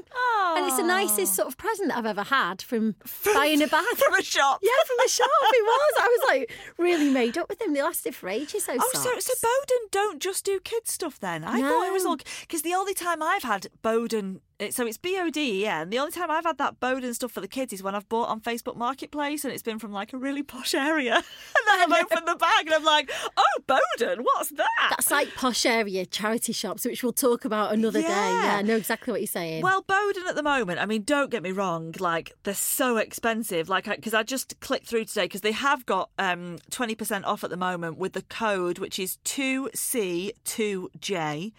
And 0.56 0.66
it's 0.66 0.76
the 0.76 0.82
nicest 0.84 1.34
sort 1.34 1.48
of 1.48 1.56
present 1.56 1.96
I've 1.96 2.06
ever 2.06 2.22
had 2.24 2.62
from 2.70 2.94
buying 3.34 3.62
a 3.62 3.66
bag. 3.66 3.84
from 3.96 4.14
a 4.14 4.22
shop. 4.22 4.60
Yeah, 4.62 4.70
from 4.86 5.04
a 5.04 5.08
shop. 5.08 5.26
It 5.52 5.64
was. 5.64 5.92
I 6.00 6.06
was 6.06 6.28
like 6.28 6.52
really 6.78 7.10
made 7.10 7.36
up 7.38 7.48
with 7.48 7.58
them. 7.58 7.72
They 7.72 7.82
lasted 7.82 8.14
for 8.14 8.28
ages. 8.28 8.66
Those 8.66 8.78
Oh, 8.80 8.90
so, 8.94 9.00
socks. 9.00 9.26
so 9.26 9.32
Boden 9.42 9.88
don't 9.90 10.20
just 10.20 10.44
do 10.44 10.60
kids 10.60 10.92
stuff 10.92 11.18
then? 11.18 11.42
I 11.44 11.60
thought 11.60 11.86
it 11.88 11.92
was 11.92 12.04
No. 12.04 12.10
all 12.10 12.16
because 12.42 12.62
the 12.62 12.74
only 12.74 12.94
time 12.94 13.22
I've 13.22 13.42
had 13.42 13.66
Boden, 13.82 14.40
so 14.70 14.86
it's 14.86 14.98
B 14.98 15.18
O 15.18 15.30
D 15.30 15.62
E 15.62 15.66
N. 15.66 15.90
The 15.90 15.98
only 15.98 16.12
time 16.12 16.30
I've 16.30 16.44
had 16.44 16.58
that 16.58 16.80
Boden 16.80 17.14
stuff 17.14 17.32
for 17.32 17.40
the 17.40 17.48
kids 17.48 17.72
is 17.72 17.82
when 17.82 17.94
I've 17.94 18.08
bought 18.08 18.28
on 18.28 18.40
Facebook 18.40 18.76
Marketplace 18.76 19.44
and 19.44 19.52
it's 19.52 19.62
been 19.62 19.78
from 19.78 19.92
like 19.92 20.12
a 20.12 20.16
really 20.16 20.42
posh 20.42 20.74
area, 20.74 21.14
and 21.14 21.24
then 21.66 21.80
I've 21.80 22.04
opened 22.04 22.28
the 22.28 22.36
bag 22.36 22.66
and 22.66 22.74
I'm 22.74 22.84
like, 22.84 23.10
oh 23.36 23.60
Boden, 23.66 24.24
what's 24.24 24.50
that? 24.50 24.68
That's 24.90 25.10
like 25.10 25.34
posh 25.34 25.66
area 25.66 26.06
charity 26.06 26.52
shops, 26.52 26.84
which 26.84 27.02
we'll 27.02 27.12
talk 27.12 27.44
about 27.44 27.72
another 27.72 28.02
day. 28.02 28.08
Yeah. 28.08 28.44
Yeah, 28.44 28.56
I 28.56 28.62
know 28.62 28.76
exactly 28.76 29.12
what 29.12 29.20
you're 29.20 29.26
saying. 29.26 29.62
Well, 29.62 29.82
Boden 29.82 30.24
at 30.28 30.34
the 30.34 30.42
moment, 30.42 30.80
I 30.80 30.86
mean, 30.86 31.02
don't 31.02 31.30
get 31.30 31.42
me 31.42 31.52
wrong, 31.52 31.94
like 31.98 32.32
they're 32.42 32.54
so 32.54 32.96
expensive. 32.96 33.68
Like, 33.68 33.84
because 33.84 34.14
I, 34.14 34.22
just 34.22 34.58
clicked 34.60 34.86
through 34.86 35.06
today 35.06 35.24
because 35.24 35.40
they 35.40 35.52
have 35.52 35.86
got 35.86 36.10
um, 36.18 36.58
20% 36.70 37.24
off 37.24 37.42
at 37.42 37.48
the 37.50 37.56
moment 37.56 37.98
with 37.98 38.12
the 38.12 38.22
code, 38.22 38.78
which 38.78 38.98
is 38.98 39.18
2C2J. 39.24 41.52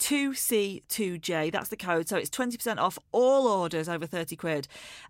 2C2J, 0.00 1.52
that's 1.52 1.68
the 1.68 1.76
code. 1.76 2.08
So 2.08 2.16
it's 2.16 2.30
20% 2.30 2.78
off 2.78 2.98
all 3.12 3.46
orders 3.46 3.88
over 3.88 4.06
30 4.06 4.34
quid. 4.36 4.66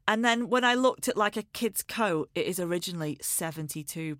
And 0.06 0.24
then 0.24 0.48
when 0.48 0.64
I 0.64 0.74
looked 0.74 1.08
at 1.08 1.16
like 1.16 1.36
a 1.36 1.42
kid's 1.42 1.82
coat, 1.82 2.28
it 2.34 2.46
is 2.46 2.60
originally 2.60 3.16
£72. 3.22 4.18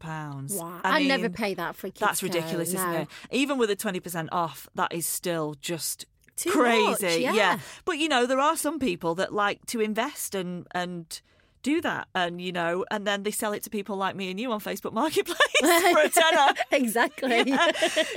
wow. 0.58 0.80
I 0.84 1.00
I 1.00 1.02
never 1.04 1.28
pay 1.28 1.54
that 1.54 1.76
for 1.76 1.88
a 1.88 1.90
kid's 1.90 2.00
That's 2.00 2.20
coat, 2.20 2.34
ridiculous, 2.34 2.68
isn't 2.70 2.92
no. 2.92 3.00
it? 3.00 3.08
Even 3.30 3.58
with 3.58 3.70
a 3.70 3.76
20% 3.76 4.28
off, 4.32 4.68
that 4.74 4.92
is 4.92 5.06
still 5.06 5.56
just 5.60 6.06
Too 6.36 6.50
crazy. 6.50 7.24
much, 7.26 7.34
yeah. 7.34 7.58
But 7.84 7.98
you 7.98 8.08
know, 8.08 8.24
there 8.26 8.40
are 8.40 8.56
some 8.56 8.78
people 8.78 9.14
that 9.16 9.32
like 9.32 9.66
to 9.66 9.80
invest 9.80 10.34
and 10.34 10.66
and 10.72 11.20
do 11.62 11.80
that 11.80 12.08
and 12.14 12.40
you 12.40 12.52
know, 12.52 12.84
and 12.90 13.06
then 13.06 13.22
they 13.22 13.30
sell 13.30 13.52
it 13.52 13.62
to 13.64 13.70
people 13.70 13.96
like 13.96 14.16
me 14.16 14.30
and 14.30 14.40
you 14.40 14.50
on 14.52 14.60
Facebook 14.60 14.92
Marketplace 15.00 15.38
for 15.60 16.00
a 16.00 16.08
tenner. 16.08 16.54
exactly. 16.70 17.52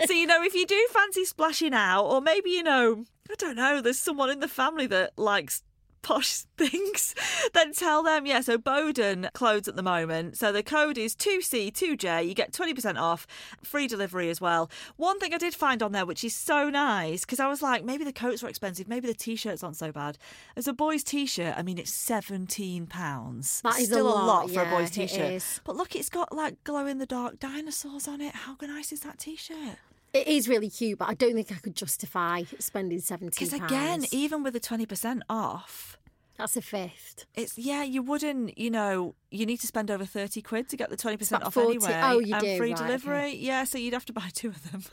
so 0.05 0.13
you 0.13 0.27
know, 0.27 0.43
if 0.43 0.53
you 0.53 0.65
do 0.65 0.87
fancy 0.91 1.25
splashing 1.25 1.73
out, 1.73 2.05
or 2.05 2.21
maybe 2.21 2.49
you 2.51 2.63
know, 2.63 3.05
I 3.29 3.35
don't 3.37 3.55
know, 3.55 3.81
there's 3.81 3.99
someone 3.99 4.29
in 4.29 4.39
the 4.39 4.47
family 4.47 4.87
that 4.87 5.17
likes 5.17 5.63
posh 6.03 6.41
things, 6.57 7.15
then 7.53 7.73
tell 7.73 8.03
them. 8.03 8.27
Yeah, 8.27 8.41
so 8.41 8.57
Boden 8.57 9.29
clothes 9.33 9.67
at 9.67 9.75
the 9.75 9.81
moment. 9.81 10.37
So 10.37 10.51
the 10.51 10.61
code 10.61 10.97
is 10.97 11.15
2C2J. 11.15 12.27
You 12.27 12.35
get 12.35 12.51
20% 12.51 12.99
off, 12.99 13.25
free 13.63 13.87
delivery 13.87 14.29
as 14.29 14.39
well. 14.39 14.69
One 14.97 15.19
thing 15.19 15.33
I 15.33 15.37
did 15.39 15.55
find 15.55 15.81
on 15.81 15.91
there, 15.91 16.05
which 16.05 16.23
is 16.23 16.35
so 16.35 16.69
nice, 16.69 17.21
because 17.21 17.39
I 17.39 17.47
was 17.47 17.61
like, 17.61 17.83
maybe 17.83 18.03
the 18.03 18.13
coats 18.13 18.43
were 18.43 18.49
expensive, 18.49 18.87
maybe 18.87 19.07
the 19.07 19.13
t 19.15 19.35
shirts 19.35 19.63
aren't 19.63 19.77
so 19.77 19.91
bad. 19.91 20.17
As 20.55 20.67
a 20.67 20.73
boy's 20.73 21.03
t 21.03 21.25
shirt, 21.25 21.55
I 21.57 21.63
mean, 21.63 21.77
it's 21.77 21.91
£17. 21.91 23.61
That 23.61 23.79
is 23.79 23.85
Still 23.87 24.07
a 24.07 24.11
Still 24.11 24.25
lot, 24.25 24.49
for 24.51 24.61
a 24.61 24.69
boy's 24.69 24.91
t 24.91 25.07
shirt. 25.07 25.43
But 25.63 25.75
look, 25.75 25.95
it's 25.95 26.09
got 26.09 26.33
like 26.35 26.63
glow 26.63 26.85
in 26.85 26.99
the 26.99 27.05
dark 27.05 27.39
dinosaurs 27.39 28.07
on 28.07 28.21
it. 28.21 28.35
How 28.35 28.55
nice 28.61 28.91
is 28.91 29.01
that 29.01 29.19
t 29.19 29.35
shirt? 29.35 29.77
It 30.13 30.27
is 30.27 30.47
really 30.47 30.69
cute, 30.69 30.99
but 30.99 31.09
I 31.09 31.15
don't 31.15 31.33
think 31.33 31.51
I 31.51 31.55
could 31.55 31.75
justify 31.75 32.43
spending 32.59 32.99
seventeen 32.99 33.49
Because 33.49 33.53
again, 33.53 34.05
even 34.11 34.43
with 34.43 34.53
the 34.53 34.59
20% 34.59 35.21
off, 35.29 35.97
that's 36.43 36.57
a 36.57 36.61
fifth. 36.61 37.25
It's 37.35 37.57
yeah, 37.57 37.83
you 37.83 38.01
wouldn't, 38.01 38.57
you 38.57 38.69
know, 38.69 39.15
you 39.31 39.45
need 39.45 39.61
to 39.61 39.67
spend 39.67 39.89
over 39.89 40.03
thirty 40.03 40.41
quid 40.41 40.67
to 40.69 40.75
get 40.75 40.89
the 40.89 40.97
twenty 40.97 41.15
percent 41.15 41.41
off 41.41 41.53
40 41.53 41.77
anyway. 41.77 42.01
oh, 42.03 42.19
you 42.19 42.33
and 42.35 42.43
do, 42.43 42.57
free 42.57 42.71
right, 42.71 42.77
delivery. 42.77 43.17
okay. 43.19 43.35
Yeah, 43.37 43.63
so 43.63 43.77
you'd 43.77 43.93
have 43.93 44.03
to 44.05 44.13
buy 44.13 44.29
two 44.33 44.49
of 44.49 44.71
them. 44.71 44.83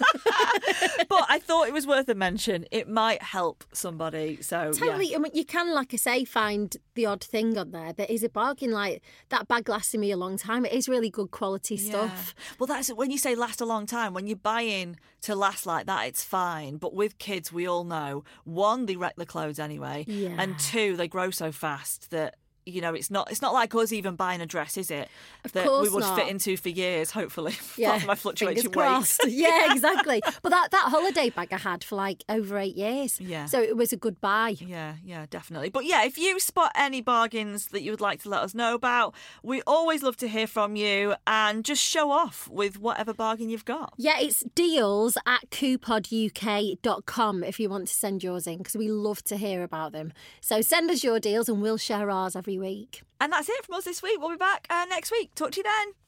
but 1.08 1.26
I 1.28 1.38
thought 1.38 1.68
it 1.68 1.74
was 1.74 1.86
worth 1.86 2.08
a 2.08 2.14
mention. 2.14 2.64
It 2.70 2.88
might 2.88 3.22
help 3.22 3.64
somebody. 3.72 4.40
So 4.40 4.62
yeah. 4.62 4.70
Totally. 4.72 5.14
I 5.14 5.18
mean, 5.18 5.32
you 5.34 5.44
can, 5.44 5.74
like 5.74 5.92
I 5.92 5.96
say, 5.98 6.24
find 6.24 6.74
the 6.94 7.04
odd 7.04 7.22
thing 7.22 7.58
on 7.58 7.70
there 7.72 7.92
that 7.92 8.10
is 8.10 8.22
a 8.22 8.30
bargain. 8.30 8.70
Like 8.70 9.02
that 9.28 9.46
bag 9.46 9.68
lasted 9.68 10.00
me 10.00 10.10
a 10.10 10.16
long 10.16 10.38
time. 10.38 10.64
It 10.64 10.72
is 10.72 10.88
really 10.88 11.10
good 11.10 11.30
quality 11.30 11.76
stuff. 11.76 12.34
Yeah. 12.34 12.54
Well, 12.60 12.66
that's 12.66 12.88
when 12.88 13.10
you 13.10 13.18
say 13.18 13.34
last 13.34 13.60
a 13.60 13.66
long 13.66 13.84
time. 13.84 14.14
When 14.14 14.26
you're 14.26 14.36
buying 14.36 14.96
to 15.22 15.34
last 15.34 15.66
like 15.66 15.86
that, 15.86 16.06
it's 16.06 16.24
fine. 16.24 16.78
But 16.78 16.94
with 16.94 17.18
kids, 17.18 17.52
we 17.52 17.66
all 17.66 17.84
know 17.84 18.24
one, 18.44 18.86
they 18.86 18.96
wreck 18.96 19.16
the 19.16 19.26
clothes 19.26 19.58
anyway, 19.58 20.04
Yeah. 20.06 20.36
and 20.38 20.58
two, 20.58 20.93
they 20.96 21.08
grow 21.08 21.30
so 21.30 21.52
fast 21.52 22.10
that 22.10 22.36
you 22.66 22.80
know, 22.80 22.94
it's 22.94 23.10
not 23.10 23.30
it's 23.30 23.42
not 23.42 23.52
like 23.52 23.74
us 23.74 23.92
even 23.92 24.16
buying 24.16 24.40
a 24.40 24.46
dress, 24.46 24.76
is 24.76 24.90
it? 24.90 25.08
Of 25.44 25.52
that 25.52 25.66
course 25.66 25.88
we 25.88 25.94
would 25.94 26.02
not. 26.02 26.18
fit 26.18 26.28
into 26.28 26.56
for 26.56 26.68
years, 26.68 27.10
hopefully. 27.10 27.54
Yeah, 27.76 28.00
my 28.06 28.14
fluctuating 28.14 28.70
weight. 28.70 29.18
yeah, 29.26 29.72
exactly. 29.72 30.22
But 30.42 30.50
that, 30.50 30.70
that 30.70 30.88
holiday 30.90 31.30
bag 31.30 31.52
I 31.52 31.58
had 31.58 31.82
for 31.82 31.96
like 31.96 32.22
over 32.28 32.58
eight 32.58 32.76
years. 32.76 33.20
Yeah. 33.20 33.46
So 33.46 33.60
it 33.60 33.76
was 33.76 33.92
a 33.92 33.96
good 33.96 34.20
buy. 34.20 34.56
Yeah, 34.60 34.94
yeah, 35.04 35.26
definitely. 35.28 35.70
But 35.70 35.84
yeah, 35.86 36.04
if 36.04 36.16
you 36.18 36.38
spot 36.38 36.70
any 36.76 37.00
bargains 37.00 37.66
that 37.68 37.82
you 37.82 37.90
would 37.90 38.00
like 38.00 38.22
to 38.22 38.28
let 38.28 38.42
us 38.42 38.54
know 38.54 38.74
about, 38.74 39.14
we 39.42 39.60
always 39.66 40.02
love 40.02 40.16
to 40.18 40.28
hear 40.28 40.46
from 40.46 40.76
you 40.76 41.14
and 41.26 41.64
just 41.64 41.82
show 41.82 42.10
off 42.10 42.48
with 42.48 42.78
whatever 42.78 43.12
bargain 43.12 43.50
you've 43.50 43.64
got. 43.64 43.94
Yeah, 43.96 44.18
it's 44.20 44.44
deals 44.54 45.16
at 45.26 45.50
coupoduk.com 45.50 47.44
if 47.44 47.58
you 47.60 47.68
want 47.68 47.88
to 47.88 47.94
send 47.94 48.22
yours 48.22 48.46
in 48.46 48.58
because 48.58 48.76
we 48.76 48.88
love 48.88 49.22
to 49.24 49.36
hear 49.36 49.62
about 49.62 49.92
them. 49.92 50.12
So 50.40 50.60
send 50.60 50.90
us 50.90 51.02
your 51.02 51.18
deals 51.20 51.48
and 51.48 51.60
we'll 51.60 51.76
share 51.78 52.10
ours 52.10 52.36
week. 52.58 53.02
And 53.20 53.32
that's 53.32 53.48
it 53.48 53.64
from 53.64 53.76
us 53.76 53.84
this 53.84 54.02
week. 54.02 54.18
We'll 54.20 54.30
be 54.30 54.36
back 54.36 54.66
uh, 54.70 54.86
next 54.88 55.10
week. 55.10 55.34
Talk 55.34 55.52
to 55.52 55.60
you 55.60 55.64
then. 55.64 56.03